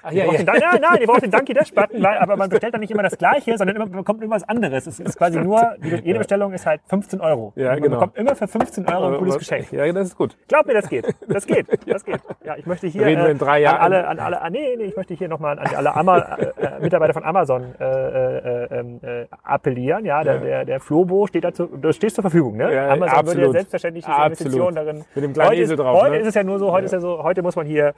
[0.02, 2.74] Ach, braucht den, Dan- nein, nein, ihr braucht den Donkey Dash-Button, weil, aber man bestellt
[2.74, 4.86] dann nicht immer das Gleiche, sondern immer, man bekommt immer was anderes.
[4.86, 7.52] Es ist quasi nur, jede Bestellung ist halt 15 Euro.
[7.56, 7.96] Ja, man genau.
[7.96, 9.72] bekommt immer für 15 Euro ein cooles Geschenk.
[9.72, 10.36] Ja, das ist gut.
[10.48, 11.06] Glaub mir, das geht.
[11.28, 11.66] Das geht.
[11.86, 12.20] Das geht.
[12.44, 13.76] Ja, ich möchte hier Reden wir in drei Jahren.
[13.76, 16.44] an alle, an alle, ah, nee, nee, ich möchte hier nochmal an alle Ama äh,
[16.60, 20.04] äh, Mitarbeiter von Amazon äh, äh, ähm, äh, appellieren.
[20.04, 22.56] Ja, der, der, der Flobo steht dazu, du stehst zur Verfügung.
[22.56, 22.72] Ne?
[22.72, 23.52] Ja, Amazon würde ja absolut.
[23.52, 24.38] selbstverständlich diese Absolut.
[24.40, 25.04] Investitionen darin.
[25.14, 26.18] Mit dem kleinen heute Esel ist, drauf, Heute ne?
[26.20, 27.94] ist es ja nur so, heute ist ja so, heute muss man hier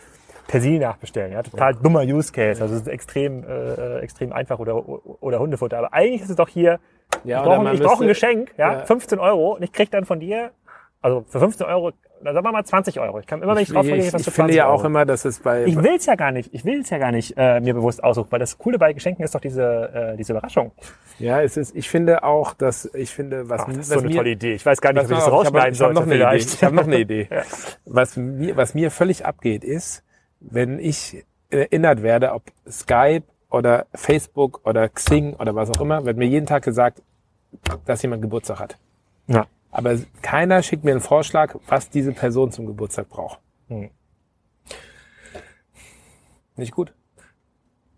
[0.49, 1.33] per Sie nachbestellen.
[1.33, 2.63] Ja, total dummer Use Case.
[2.63, 4.77] Also es ist extrem, äh, extrem einfach oder
[5.23, 5.79] oder Hundefutter.
[5.79, 6.79] Aber eigentlich ist es doch hier
[7.25, 8.87] Ja, ich brauche ich brauche ein Geschenk, ja, ja.
[8.87, 10.51] 15 Euro und ich krieg dann von dir,
[11.03, 13.19] also für 15 Euro, dann sagen wir mal 20 Euro.
[13.19, 14.67] Ich kann immer, wenn ich drauf ich, kriege, ich, was ich für finde 20 ja
[14.67, 14.87] auch Euro.
[14.87, 17.61] immer, dass es bei, Ich will's ja gar nicht, ich will's ja gar nicht äh,
[17.61, 20.73] mir bewusst aussuchen, weil das Coole bei Geschenken ist doch diese, äh, diese Überraschung.
[21.19, 23.99] ja, es ist, ich finde auch, dass, ich finde, was, Ach, das ist was so
[24.01, 24.53] eine mir, tolle Idee.
[24.55, 26.19] Ich weiß gar nicht, wie ich das auf, ich rausschneiden ich habe noch eine Idee.
[26.25, 26.55] vielleicht.
[26.55, 27.29] Ich habe noch eine Idee.
[27.31, 27.43] Ja.
[27.87, 30.05] Was mir, was mir völlig abgeht, ist,
[30.41, 36.17] wenn ich erinnert werde, ob Skype oder Facebook oder Xing oder was auch immer, wird
[36.17, 37.03] mir jeden Tag gesagt,
[37.85, 38.79] dass jemand Geburtstag hat.
[39.27, 39.47] Ja.
[39.71, 43.41] Aber keiner schickt mir einen Vorschlag, was diese Person zum Geburtstag braucht.
[43.69, 43.91] Hm.
[46.57, 46.93] Nicht gut?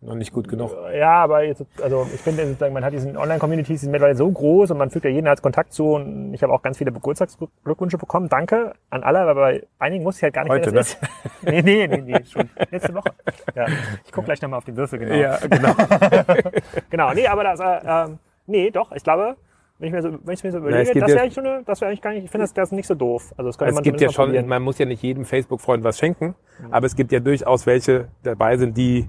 [0.05, 0.75] Noch nicht gut genug.
[0.99, 4.29] Ja, aber jetzt, also ich finde, sozusagen, man hat diesen Online-Communities, die sind mittlerweile so
[4.29, 6.91] groß und man fügt ja jeden als Kontakt zu und ich habe auch ganz viele
[6.91, 8.29] Geburtstagsglückwünsche bekommen.
[8.29, 11.01] Danke an alle, aber bei einigen muss ich halt gar nicht, Heute, wer das ist.
[11.43, 13.11] nee, nee, nee, nee, schon letzte Woche.
[13.55, 13.67] Ja,
[14.05, 15.15] ich gucke gleich nochmal auf den Würfel, genau.
[15.15, 15.73] Ja, genau.
[16.91, 19.37] Genau, nee, aber das, äh, ähm, nee, doch, ich glaube,
[19.79, 21.47] wenn ich mir so, wenn ich mir so es überlege, gibt das wäre eigentlich schon
[21.47, 23.33] eine, das wäre eigentlich gar nicht, ich finde das, das nicht so doof.
[23.37, 24.47] Also das könnte Es man gibt ja schon, probieren.
[24.49, 26.35] man muss ja nicht jedem Facebook-Freund was schenken,
[26.71, 29.09] aber es gibt ja durchaus welche dabei sind, die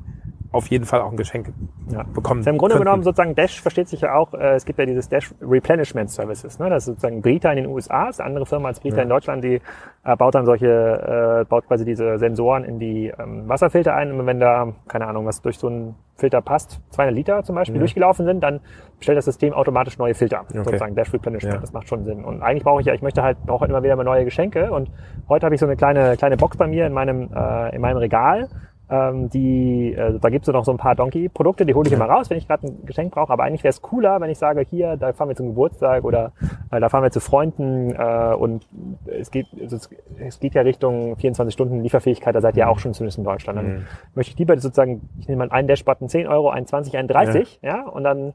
[0.54, 1.52] auf jeden Fall auch ein Geschenk
[1.92, 2.04] Ja.
[2.14, 2.40] bekommen.
[2.40, 2.86] Also Im Grunde könnten.
[2.86, 6.60] genommen sozusagen Dash versteht sich ja auch, äh, es gibt ja dieses Dash Replenishment Services,
[6.60, 6.70] ne?
[6.70, 9.44] Das ist sozusagen Brita in den USA, ist eine andere Firma als Brita in Deutschland,
[9.44, 9.60] die
[10.06, 14.26] äh, baut dann solche, äh, baut quasi diese Sensoren in die ähm, Wasserfilter ein und
[14.26, 18.26] wenn da, keine Ahnung, was durch so einen Filter passt, 200 Liter zum Beispiel durchgelaufen
[18.26, 18.60] sind, dann
[19.00, 21.60] stellt das System automatisch neue Filter, sozusagen Dash Replenishment, Ja.
[21.62, 22.24] das macht schon Sinn.
[22.24, 24.72] Und eigentlich brauche ich ja, ich möchte halt, brauche halt immer wieder mal neue Geschenke
[24.72, 24.90] und
[25.28, 27.98] heute habe ich so eine kleine, kleine Box bei mir in meinem, äh, in meinem
[27.98, 28.50] Regal,
[28.94, 32.06] ähm, die, äh, da gibt es noch so ein paar Donkey-Produkte, die hole ich immer
[32.06, 33.34] raus, wenn ich gerade ein Geschenk brauche.
[33.34, 36.32] Aber eigentlich wäre es cooler, wenn ich sage, hier, da fahren wir zum Geburtstag oder
[36.72, 38.68] äh, da fahren wir zu Freunden äh, und
[39.06, 39.90] es geht, also es,
[40.20, 43.58] es geht ja Richtung 24 Stunden Lieferfähigkeit, da seid ihr auch schon zumindest in Deutschland.
[43.58, 47.08] Dann möchte ich lieber sozusagen, ich nehme mal einen Dash-Button 10 Euro, einen 20, einen
[47.08, 48.34] 30, ja, und dann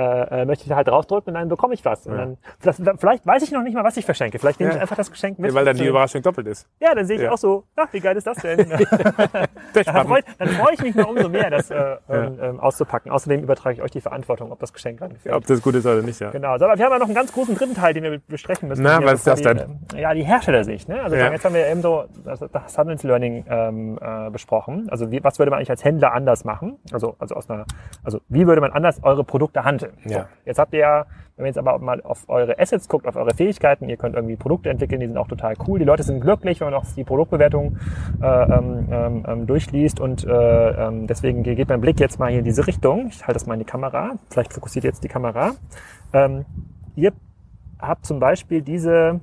[0.00, 2.06] äh, äh, möchte ich da halt draufdrücken und dann bekomme ich was.
[2.06, 4.38] Und dann, vielleicht, vielleicht weiß ich noch nicht mal, was ich verschenke.
[4.38, 5.50] Vielleicht nehme ich einfach das Geschenk mit.
[5.50, 6.66] Ja, weil dann die Überraschung doppelt ist.
[6.80, 8.58] Ja, dann sehe ich auch so, ach, wie geil ist das denn?
[8.68, 13.10] dann freue dann freu ich mich mal umso mehr, das äh, ähm, ähm, auszupacken.
[13.10, 15.34] Außerdem übertrage ich euch die Verantwortung, ob das Geschenk dann gefällt.
[15.34, 16.30] Ob das gut ist oder nicht, ja.
[16.30, 18.68] Genau, so, aber wir haben ja noch einen ganz großen dritten Teil, den wir besprechen
[18.68, 18.82] müssen.
[18.82, 19.58] Na, was ist das denn?
[19.94, 20.88] äh, Ja, die Herstellersicht.
[20.88, 21.02] Ne?
[21.02, 24.88] Also jetzt haben wir eben so das, das Handels Learning ähm, äh, besprochen.
[24.90, 26.78] Also wie, was würde man eigentlich als Händler anders machen?
[26.92, 27.64] Also, also aus einer,
[28.02, 29.89] also wie würde man anders eure Produkte handeln?
[30.04, 30.28] So, Ja.
[30.44, 33.34] jetzt habt ihr ja, wenn ihr jetzt aber mal auf eure Assets guckt, auf eure
[33.34, 35.78] Fähigkeiten, ihr könnt irgendwie Produkte entwickeln, die sind auch total cool.
[35.78, 37.78] Die Leute sind glücklich, wenn man auch die Produktbewertung
[38.20, 42.40] äh, ähm, ähm, ähm, durchliest und äh, ähm, deswegen geht mein Blick jetzt mal hier
[42.40, 43.08] in diese Richtung.
[43.08, 44.18] Ich halte das mal in die Kamera.
[44.28, 45.52] Vielleicht fokussiert jetzt die Kamera.
[46.12, 46.44] Ähm,
[46.96, 47.12] ihr
[47.78, 49.20] habt zum Beispiel diese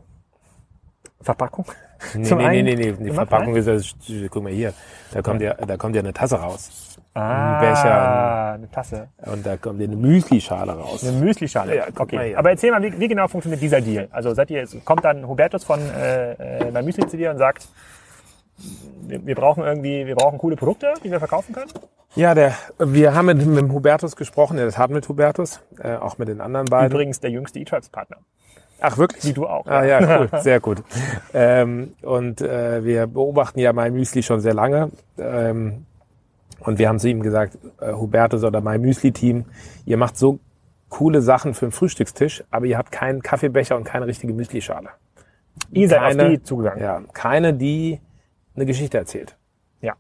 [1.21, 1.65] Verpackung.
[2.13, 4.73] Nee, nee, nee, nee, nee, die Verpackung ist ja, guck mal hier,
[5.11, 6.86] da kommt ja, da kommt ja eine Tasse raus.
[7.17, 8.53] Ah, Becher.
[8.53, 9.09] eine Tasse.
[9.25, 11.03] Und da kommt eine Müsli-Schale raus.
[11.03, 11.75] Eine Müslischale.
[11.75, 12.35] Ja, okay.
[12.35, 14.07] Aber erzähl mal, wie, wie genau funktioniert dieser Deal?
[14.11, 17.67] Also seid ihr, kommt dann Hubertus von äh, äh, bei Müsli zu dir und sagt,
[19.07, 21.71] wir, wir brauchen irgendwie, wir brauchen coole Produkte, die wir verkaufen können?
[22.15, 26.17] Ja, der, wir haben mit, mit Hubertus gesprochen, ja, das hat mit Hubertus, äh, auch
[26.17, 26.91] mit den anderen beiden.
[26.91, 28.17] Übrigens der jüngste E-Tribes-Partner.
[28.79, 29.25] Ach, wirklich?
[29.25, 29.65] Wie du auch.
[29.65, 30.83] Ah ja, cool, sehr gut.
[31.33, 34.91] ähm, und äh, wir beobachten ja My Müsli schon sehr lange.
[35.17, 35.87] Ähm,
[36.59, 39.45] und wir haben zu ihm gesagt, äh, Hubertus oder My Müsli Team,
[39.85, 40.39] ihr macht so
[40.89, 44.89] coole Sachen für den Frühstückstisch, aber ihr habt keinen Kaffeebecher und keine richtige Müslischale.
[45.71, 46.81] Ihr seid auf Keine- die zugegangen.
[46.81, 47.99] Ja, keine, die
[48.55, 49.35] eine Geschichte erzählt.
[49.81, 49.93] Ja.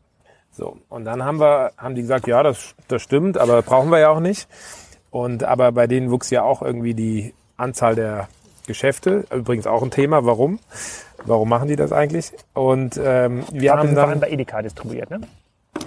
[0.51, 3.99] So, und dann haben wir, haben die gesagt, ja, das, das stimmt, aber brauchen wir
[3.99, 4.47] ja auch nicht.
[5.09, 8.27] Und aber bei denen wuchs ja auch irgendwie die Anzahl der
[8.67, 10.59] Geschäfte, übrigens auch ein Thema, warum?
[11.25, 12.31] Warum machen die das eigentlich?
[12.53, 15.21] Und ähm, wir haben haben vor allem dann, bei Edeka distribuiert, ne?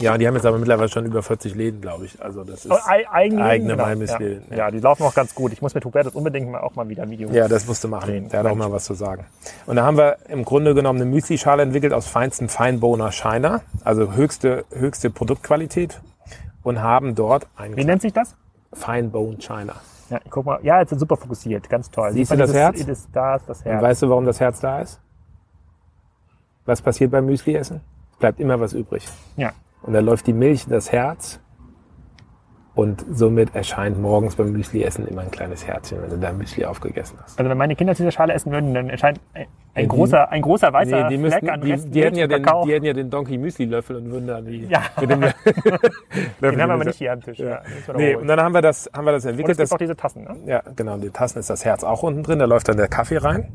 [0.00, 2.20] Ja, die haben jetzt aber mittlerweile schon über 40 Läden, glaube ich.
[2.22, 3.84] Also das ist, ei- eigene, eigene genau.
[3.84, 4.56] Malmüsli, Ja.
[4.56, 4.70] ja.
[4.70, 5.52] die laufen auch ganz gut.
[5.52, 7.28] Ich muss mit Hubertus unbedingt mal auch mal wieder ein Video.
[7.30, 8.06] ja, das musste machen.
[8.10, 8.28] Drehen.
[8.28, 9.24] Der hat auch mal was zu sagen.
[9.66, 14.12] Und da haben wir im Grunde genommen eine Müsli-Schale entwickelt aus feinstem Feinbohner Shiner, also
[14.14, 16.00] höchste, höchste Produktqualität.
[16.62, 18.36] und haben dort ein Wie nennt sich das?
[18.72, 19.74] Fine Bone China.
[20.10, 20.58] Ja, guck mal.
[20.62, 21.68] Ja, jetzt ist super fokussiert.
[21.70, 22.12] Ganz toll.
[22.12, 22.84] Siehst du das Herz?
[22.84, 23.82] Das, da ist das Und Herz.
[23.82, 25.00] weißt du, warum das Herz da ist?
[26.66, 27.80] Was passiert beim Müsli-Essen?
[28.12, 29.06] Es bleibt immer was übrig.
[29.36, 29.52] Ja.
[29.82, 31.40] Und dann läuft die Milch in das Herz
[32.74, 37.18] und somit erscheint morgens beim Müsli-Essen immer ein kleines Herzchen, wenn du dein Müsli aufgegessen
[37.22, 37.38] hast.
[37.38, 40.30] Also wenn meine Kinder aus dieser Schale essen würden, dann erscheint ein, ein die- großer,
[40.30, 42.86] ein großer weißer Nee, die, Fleck müssten, an die, die, hätten ja den, die hätten
[42.86, 44.82] ja den Donkey Müsli Löffel und würden dann die Ja.
[45.00, 45.52] mit dem Löffel
[46.42, 47.38] Den haben wir aber nicht hier am Tisch.
[47.38, 47.60] Ja.
[47.96, 49.56] Nee, und dann haben wir das, haben wir das Und es entwickelt.
[49.58, 50.24] gibt Das, auch diese Tassen.
[50.24, 50.36] Ne?
[50.46, 52.88] ja, genau, in den Tassen ist das Herz auch unten drin, da läuft dann der
[52.88, 53.48] Kaffee rein.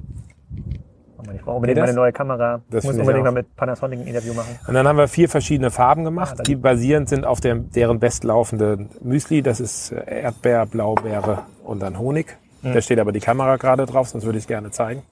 [1.34, 1.90] Ich brauche unbedingt Geht mal das?
[1.92, 2.62] eine neue Kamera.
[2.70, 4.60] Das muss unbedingt mal mit Panasonic ein Interview machen.
[4.68, 8.00] Und dann haben wir vier verschiedene Farben gemacht, dann- die basierend sind auf dem, deren
[8.00, 9.42] bestlaufende Müsli.
[9.42, 12.38] Das ist äh, Erdbeer, Blaubeere und dann Honig.
[12.62, 12.74] Mhm.
[12.74, 15.04] Da steht aber die Kamera gerade drauf, sonst würde ich es gerne zeigen.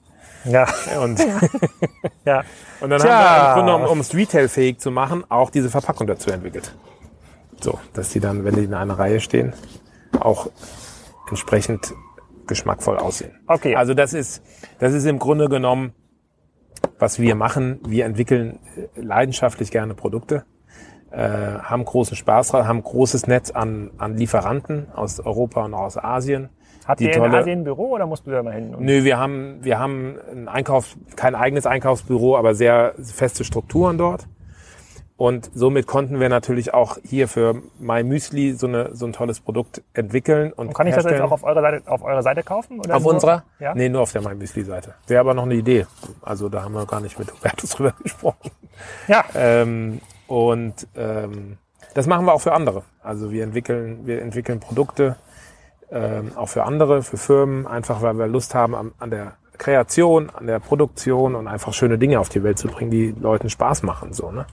[0.44, 0.66] Ja.
[1.02, 1.18] Und,
[2.26, 2.42] ja.
[2.82, 3.10] und dann Tja.
[3.10, 6.74] haben wir im Grunde, um, um es Retail-fähig zu machen, auch diese Verpackung dazu entwickelt.
[7.62, 9.54] So, dass die dann, wenn die in einer Reihe stehen,
[10.20, 10.50] auch
[11.30, 11.94] entsprechend
[12.46, 13.32] geschmackvoll aussehen.
[13.46, 13.74] Okay.
[13.76, 14.42] Also das ist,
[14.80, 15.94] das ist im Grunde genommen,
[16.98, 17.80] was wir machen.
[17.86, 20.44] Wir entwickeln äh, leidenschaftlich gerne Produkte,
[21.10, 25.96] äh, haben großen Spaß dran, haben großes Netz an, an Lieferanten aus Europa und aus
[25.98, 26.48] Asien.
[26.86, 28.74] Habt ihr in tolle- Asien ein Büro oder musst du da mal hin?
[28.78, 34.26] Nö, wir haben, wir haben ein Einkauf, kein eigenes Einkaufsbüro, aber sehr feste Strukturen dort.
[35.16, 39.38] Und somit konnten wir natürlich auch hier für My Müsli so, eine, so ein tolles
[39.38, 40.52] Produkt entwickeln.
[40.52, 42.80] Und, Und kann ich das jetzt auch auf eurer Seite, auf eurer Seite kaufen?
[42.80, 43.44] Oder Auf nur- unserer?
[43.60, 43.74] Ja.
[43.76, 44.94] Nee, nur auf der My Müsli Seite.
[45.06, 45.86] Wäre aber noch eine Idee.
[46.22, 48.50] Also da haben wir gar nicht mit Hubertus drüber gesprochen.
[49.06, 49.24] Ja.
[49.36, 51.58] Ähm, und ähm,
[51.94, 52.82] das machen wir auch für andere.
[53.00, 55.14] Also wir entwickeln, wir entwickeln Produkte
[55.92, 60.28] ähm, auch für andere, für Firmen, einfach weil wir Lust haben an, an der Kreation,
[60.30, 63.84] an der Produktion und einfach schöne Dinge auf die Welt zu bringen, die Leuten Spaß
[63.84, 64.12] machen.
[64.12, 64.46] So, ne?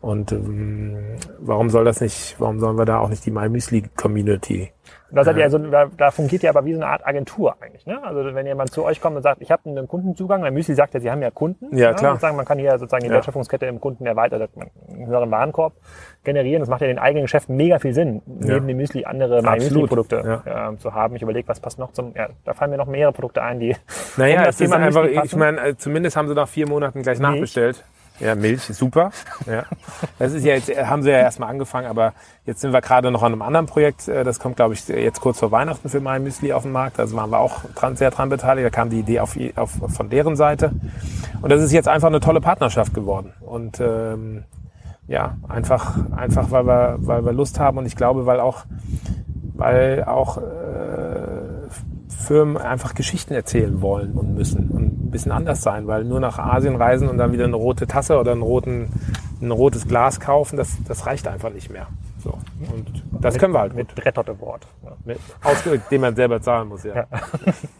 [0.00, 3.82] Und ähm, warum soll das nicht, warum sollen wir da auch nicht die My Müsli
[3.96, 4.70] Community
[5.10, 7.84] Da, seid ihr also, da, da fungiert ihr aber wie so eine Art Agentur eigentlich.
[7.84, 8.00] Ne?
[8.04, 10.94] Also wenn jemand zu euch kommt und sagt, ich habe einen Kundenzugang, weil Müsli sagt
[10.94, 11.76] ja, sie haben ja Kunden.
[11.76, 11.96] Ja, ne?
[11.96, 12.12] klar.
[12.12, 13.14] Sozusagen, man kann hier sozusagen die Ja.
[13.14, 15.72] Wertschöpfungskette im Kunden erweitert, einen höheren Warenkorb
[16.22, 16.60] generieren.
[16.60, 19.62] Das macht ja den eigenen Geschäften mega viel Sinn, neben dem Müsli andere Absolut.
[19.62, 21.16] Müsli-Produkte ähm, zu haben.
[21.16, 23.74] Ich überlege, was passt noch zum, ja, da fallen mir noch mehrere Produkte ein, die
[24.16, 26.48] Naja, um das es ist Thema einfach, Müsli ich meine, äh, zumindest haben sie nach
[26.48, 27.84] vier Monaten gleich nachbestellt.
[28.20, 29.10] Ja, Milch, super.
[29.46, 29.64] Ja.
[30.18, 32.14] Das ist ja jetzt, äh, haben sie ja erstmal angefangen, aber
[32.46, 34.08] jetzt sind wir gerade noch an einem anderen Projekt.
[34.08, 36.98] äh, Das kommt, glaube ich, jetzt kurz vor Weihnachten für mein Müsli auf den Markt.
[36.98, 38.66] Also waren wir auch dran, sehr dran beteiligt.
[38.66, 40.72] Da kam die Idee auf, auf, von deren Seite.
[41.40, 43.32] Und das ist jetzt einfach eine tolle Partnerschaft geworden.
[43.40, 44.44] Und ähm,
[45.06, 48.64] ja, einfach, einfach weil wir, weil wir Lust haben und ich glaube, weil auch,
[49.54, 50.40] weil auch äh,
[52.08, 56.38] Firmen einfach Geschichten erzählen wollen und müssen und ein bisschen anders sein, weil nur nach
[56.38, 58.88] Asien reisen und dann wieder eine rote Tasse oder einen roten,
[59.40, 61.86] ein rotes Glas kaufen, das, das reicht einfach nicht mehr.
[62.18, 62.30] So.
[62.72, 64.66] Und das können wir halt mit mit, Dot Award.
[64.84, 64.92] Ja.
[65.70, 67.06] mit den man selber zahlen muss, ja.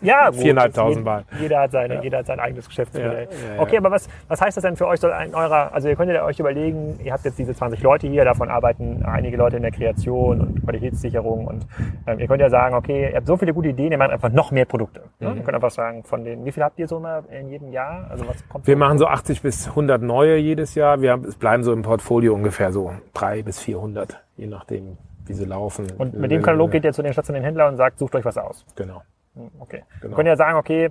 [0.00, 0.40] Ja, gut.
[0.40, 1.24] 4.500 Jeder- Mal.
[1.40, 3.28] Jeder hat, seine, jeder hat sein eigenes Geschäftsmodell.
[3.30, 3.60] Ja, ja, ja.
[3.60, 6.10] Okay, aber was, was heißt das denn für euch so in eurer, also ihr könnt
[6.12, 9.62] ja euch überlegen, ihr habt jetzt diese 20 Leute hier, davon arbeiten einige Leute in
[9.62, 11.66] der Kreation und Qualitätssicherung und
[12.06, 14.30] ähm, ihr könnt ja sagen, okay, ihr habt so viele gute Ideen, ihr macht einfach
[14.30, 15.02] noch mehr Produkte.
[15.18, 15.30] Ne?
[15.30, 15.36] Mhm.
[15.38, 18.06] Ihr könnt einfach sagen, von den, wie viel habt ihr so mal in jedem Jahr?
[18.10, 18.78] Also was kommt Wir so?
[18.78, 21.00] machen so 80 bis 100 neue jedes Jahr.
[21.02, 25.34] Wir haben, es bleiben so im Portfolio ungefähr so 3 bis 400, je nachdem, wie
[25.34, 25.86] sie laufen.
[25.98, 28.38] Und mit dem Katalog geht ihr zu den stationären Händlern und sagt, sucht euch was
[28.38, 28.64] aus.
[28.76, 29.02] Genau.
[29.34, 29.82] Hm, Okay.
[30.00, 30.12] Genau.
[30.12, 30.90] Wir können ja sagen, okay,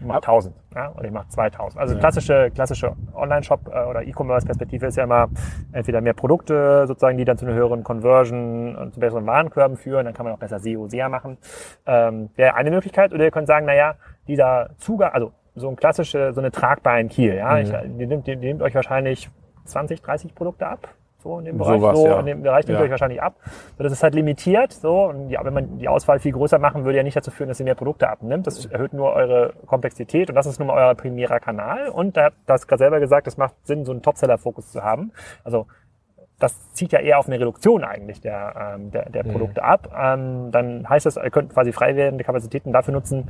[0.00, 1.80] ich mache 1000 ja, oder ich mache 2000.
[1.80, 5.28] Also klassische, klassische Online-Shop äh, oder E-Commerce-Perspektive ist ja immer
[5.72, 10.04] entweder mehr Produkte, sozusagen, die dann zu einer höheren Conversion und zu besseren Warenkörben führen.
[10.04, 11.36] Dann kann man auch besser SEO, SEA machen.
[11.84, 13.12] Ähm, Wäre eine Möglichkeit.
[13.12, 13.96] Oder ihr könnt sagen, naja,
[14.28, 18.28] dieser Zugang, also so ein klassische, so eine tragbare in Kiel, ja, ich, die, nimmt,
[18.28, 19.28] die, die nimmt euch wahrscheinlich
[19.64, 20.88] 20, 30 Produkte ab.
[21.20, 22.20] So in dem Bereich, Sowas, so ja.
[22.20, 22.80] in dem Bereich nimmt Ja.
[22.80, 23.34] ihr euch wahrscheinlich ab.
[23.76, 24.72] So, das ist halt limitiert.
[24.72, 27.48] So, und ja, wenn man die Auswahl viel größer machen würde, ja nicht dazu führen,
[27.48, 28.46] dass ihr mehr Produkte abnimmt.
[28.46, 31.88] Das erhöht nur eure Komplexität und das ist nun mal euer primärer Kanal.
[31.88, 35.12] Und da hat das gerade selber gesagt, es macht Sinn, so einen Topseller-Fokus zu haben.
[35.42, 35.66] Also
[36.38, 39.88] das zieht ja eher auf eine Reduktion eigentlich der, ähm, der, der Produkte ab.
[40.00, 43.28] Ähm, dann heißt das, ihr könnt quasi frei werdende Kapazitäten dafür nutzen,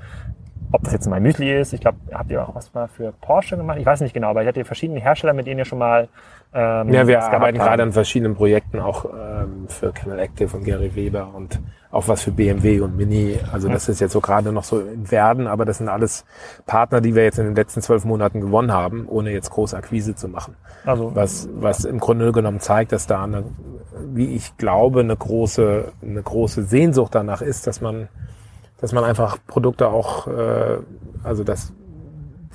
[0.72, 1.72] ob das jetzt mein Müsli ist.
[1.72, 3.78] Ich glaube, habt ihr auch was mal für Porsche gemacht?
[3.78, 6.08] Ich weiß nicht genau, aber ich hatte verschiedene Hersteller, mit denen ihr schon mal
[6.54, 10.94] ähm, Ja, wir arbeiten gerade an verschiedenen Projekten, auch ähm, für Camel Active und Gary
[10.94, 13.38] Weber und auch was für BMW und Mini.
[13.50, 16.24] Also das ist jetzt so gerade noch so im Werden, aber das sind alles
[16.66, 20.14] Partner, die wir jetzt in den letzten zwölf Monaten gewonnen haben, ohne jetzt große Akquise
[20.14, 20.54] zu machen.
[20.84, 23.44] Also Was, was im Grunde genommen zeigt, dass da eine,
[24.12, 28.08] wie ich glaube, eine große, eine große Sehnsucht danach ist, dass man,
[28.80, 30.78] dass man einfach Produkte auch, äh,
[31.24, 31.72] also dass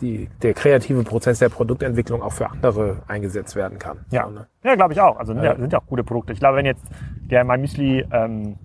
[0.03, 3.99] die, der kreative Prozess der Produktentwicklung auch für andere eingesetzt werden kann.
[4.11, 4.47] Ja, So, ne?
[4.63, 5.17] ja glaube ich auch.
[5.17, 5.53] Also sind ja.
[5.53, 5.57] Ja.
[5.59, 6.33] sind ja auch gute Produkte.
[6.33, 6.83] Ich glaube, wenn jetzt
[7.31, 8.57] der My Müsli ähm,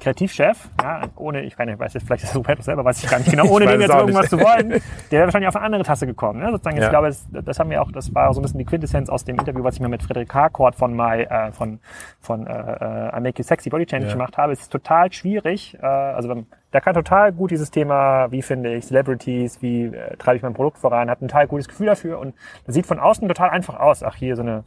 [0.00, 3.18] Kreativchef, ja, ohne, ich kann nicht, weiß jetzt vielleicht das Roberto selber, weiß ich gar
[3.18, 4.30] nicht genau, ohne Ich dem jetzt irgendwas nicht.
[4.30, 6.38] zu wollen, der wäre wahrscheinlich auf eine andere Tasse gekommen.
[6.38, 6.52] Ne?
[6.52, 6.84] Sozusagen, Ja.
[6.84, 9.24] ich glaube, das, das haben wir auch, das war so ein bisschen die Quintessenz aus
[9.24, 11.80] dem Interview, was ich mir mit Frederik Harcourt von My, äh, von,
[12.20, 14.12] von äh, äh, I Make You Sexy Body Change Ja.
[14.12, 14.52] gemacht habe.
[14.52, 18.74] Es ist total schwierig, äh, also wenn, der kann total gut dieses Thema, wie finde
[18.74, 22.18] ich Celebrities, wie äh, treibe ich mein Produkt voran, hat ein total gutes Gefühl dafür
[22.18, 22.34] und
[22.66, 24.02] das sieht von außen total einfach aus.
[24.02, 24.64] Ach, hier so eine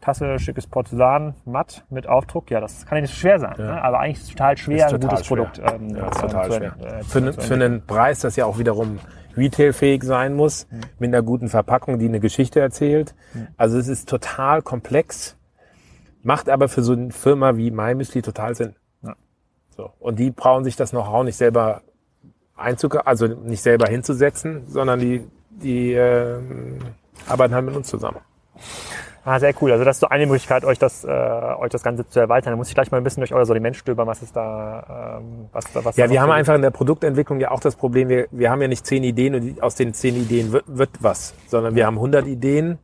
[0.00, 2.50] Tasse, schickes Porzellan, matt mit Aufdruck.
[2.50, 3.54] Ja, das kann ja nicht so schwer sein.
[3.56, 3.82] Ne?
[3.82, 5.36] Aber eigentlich ist es total schwer, Ist ein total gutes schwer.
[5.36, 6.74] Produkt ähm, Ja, ist ähm, total zu, schwer.
[6.84, 8.98] äh, Für, ne- für einen Preis, das ja auch wiederum
[9.36, 10.80] retailfähig sein muss, Mhm.
[10.98, 13.14] mit einer guten Verpackung, die eine Geschichte erzählt.
[13.56, 15.38] Also es ist total komplex,
[16.22, 18.74] macht aber für so eine Firma wie MyMüsli total Sinn.
[19.76, 19.90] So.
[19.98, 21.82] Und die brauchen sich das Know-how nicht selber
[22.56, 26.78] einzug also nicht selber hinzusetzen, sondern die, die ähm,
[27.26, 28.18] arbeiten halt mit uns zusammen.
[29.24, 29.72] Ah, sehr cool.
[29.72, 32.52] Also das ist so eine Möglichkeit, euch das, äh, euch das Ganze zu erweitern.
[32.52, 35.48] Da muss ich gleich mal ein bisschen durch euer Sortiment stöbern, was ist da, ähm,
[35.50, 38.28] was, was Ja, da wir haben einfach in der Produktentwicklung ja auch das Problem, wir,
[38.30, 41.74] wir haben ja nicht zehn Ideen und aus den zehn Ideen wird, wird was, sondern
[41.74, 42.78] wir haben 100 Ideen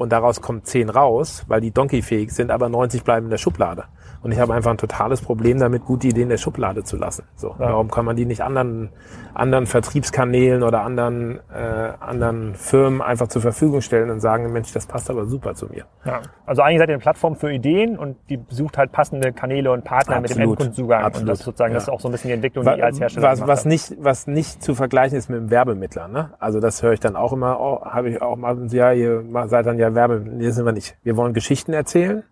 [0.00, 3.84] und daraus kommen zehn raus, weil die donkeyfähig sind, aber 90 bleiben in der Schublade.
[4.22, 7.24] Und ich habe einfach ein totales Problem damit, gute Ideen in der Schublade zu lassen.
[7.36, 8.90] So, warum kann man die nicht anderen,
[9.32, 14.86] anderen Vertriebskanälen oder anderen, äh, anderen Firmen einfach zur Verfügung stellen und sagen, Mensch, das
[14.86, 15.84] passt aber super zu mir.
[16.04, 19.72] Ja, also eigentlich seid ihr eine Plattform für Ideen und die besucht halt passende Kanäle
[19.72, 20.50] und Partner mit dem Absolut.
[20.50, 21.00] Endkundenzugang.
[21.00, 21.30] Und Absolut.
[21.30, 21.92] das sozusagen, das ist Ja.
[21.94, 24.62] auch so ein bisschen die Entwicklung, die ihr als Hersteller was, was nicht, was nicht
[24.62, 26.08] zu vergleichen ist mit dem Werbemittler.
[26.08, 26.30] Ne?
[26.38, 29.64] Also das höre ich dann auch immer, oh, habe ich auch mal, ja, ihr seid
[29.64, 30.96] dann ja Werbe, nee, sind wir nicht.
[31.02, 32.22] Wir wollen Geschichten erzählen.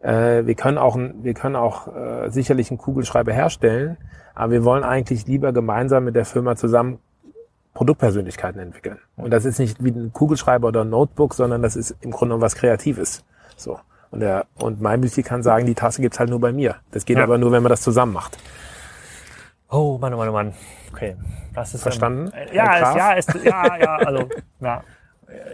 [0.00, 3.96] Äh, wir können auch, wir können auch äh, sicherlich einen Kugelschreiber herstellen,
[4.34, 6.98] aber wir wollen eigentlich lieber gemeinsam mit der Firma zusammen
[7.74, 8.98] Produktpersönlichkeiten entwickeln.
[9.16, 12.30] Und das ist nicht wie ein Kugelschreiber oder ein Notebook, sondern das ist im Grunde
[12.32, 13.24] genommen was Kreatives.
[13.56, 13.78] So.
[14.10, 16.76] Und der, und MyMüsli kann sagen, die Tasse gibt's halt nur bei mir.
[16.90, 17.22] Das geht Ja.
[17.24, 18.36] aber nur, wenn man das zusammen macht.
[19.70, 20.52] Oh Mann, oh Mann, oh Mann.
[20.92, 21.16] Okay.
[21.54, 22.96] Das ist, Verstanden, Ähm, ja, ist, Graf?
[22.96, 24.28] ja, ist, ja, ja, also,
[24.60, 24.82] ja.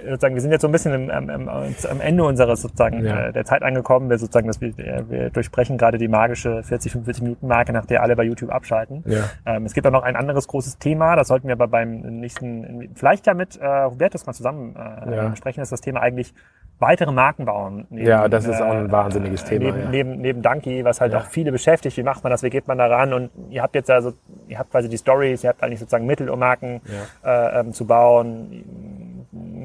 [0.01, 3.05] Ich würde sagen, wir sind jetzt so ein bisschen am, am, am Ende unseres sozusagen
[3.05, 3.26] Ja.
[3.26, 4.09] äh, der Zeit angekommen.
[4.09, 7.85] Wir sozusagen, dass wir, äh, wir durchbrechen gerade die magische 40, 45 Minuten Marke, nach
[7.87, 9.05] der alle bei YouTube abschalten.
[9.07, 9.24] Ja.
[9.45, 12.89] Ähm, es gibt auch noch ein anderes großes Thema, das sollten wir aber beim nächsten,
[12.95, 15.29] vielleicht ja mit äh, Hubertus mal zusammen äh, Ja.
[15.29, 16.33] besprechen, ist das Thema eigentlich
[16.81, 17.87] weitere Marken bauen.
[17.91, 19.89] Neben, Ja, das ist auch ein wahnsinniges Thema, Neben, ja.
[19.91, 21.18] neben, neben Donkey, was halt Ja.
[21.18, 21.97] auch viele beschäftigt.
[21.97, 22.45] Wie macht man das?
[22.45, 23.12] Wie geht man da ran?
[23.12, 24.12] Und ihr habt jetzt also,
[24.47, 26.81] ihr habt quasi die Stories, ihr habt eigentlich sozusagen Mittel, um Marken
[27.24, 29.18] äh, ähm, zu bauen.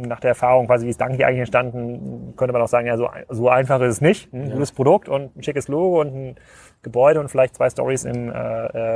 [0.07, 3.09] Nach der Erfahrung quasi, wie ist Donkey eigentlich entstanden, könnte man auch sagen, ja, so,
[3.29, 4.33] so einfach ist es nicht.
[4.33, 6.35] Ein gutes Produkt und ein schickes Logo und ein
[6.83, 8.33] Gebäude und vielleicht zwei Stories im, äh,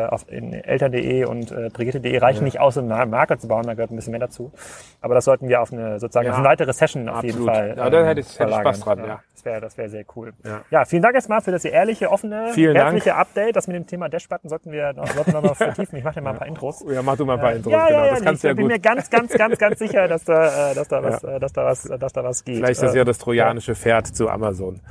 [0.03, 3.63] äh, auf, in eltern.de und äh, brigitte.de reichen nicht aus, um eine Marke zu bauen,
[3.65, 4.51] da gehört ein bisschen mehr dazu.
[5.01, 6.33] Aber das sollten wir auf eine sozusagen Ja.
[6.33, 7.55] auf eine weitere Session auf jeden Absolut.
[7.55, 7.73] Fall.
[7.77, 8.73] Ja, da ähm, hätte ich- hätte ich verlagern.
[8.75, 9.19] Spaß dran, ja.
[9.33, 10.33] Das wäre das wäre sehr cool.
[10.43, 10.61] Ja.
[10.71, 10.85] Ja.
[10.85, 12.85] vielen Dank erstmal für das sehr ehrliche, offene, Vielen Dank.
[12.93, 13.55] herzliche Update.
[13.55, 15.97] Das mit dem Thema Dashbutton sollten wir noch, sollten wir noch vertiefen.
[15.97, 16.83] Ich mache dir mal ein paar Intros.
[16.89, 17.99] Ja, mach du mal ein paar Intros, ja, genau.
[17.99, 18.71] ja, ja, das kannst ich ja bin gut.
[18.73, 21.35] mir ganz, ganz, ganz, ganz sicher, dass da, äh, dass da was, Ja.
[21.35, 22.55] äh, dass da was, dass da was geht.
[22.57, 24.81] Vielleicht ist das Äh, ja das trojanische Pferd zu Amazon.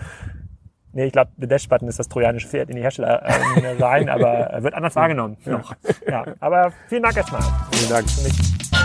[0.96, 4.62] Nee, ich glaube, der Dashbutton ist das trojanische Pferd in die Hersteller äh, rein, aber
[4.62, 5.36] wird anders wahrgenommen.
[5.44, 5.74] Noch.
[6.08, 7.42] Ja, aber vielen Dank erstmal.
[7.70, 8.10] Vielen Dank.
[8.10, 8.75] Für mich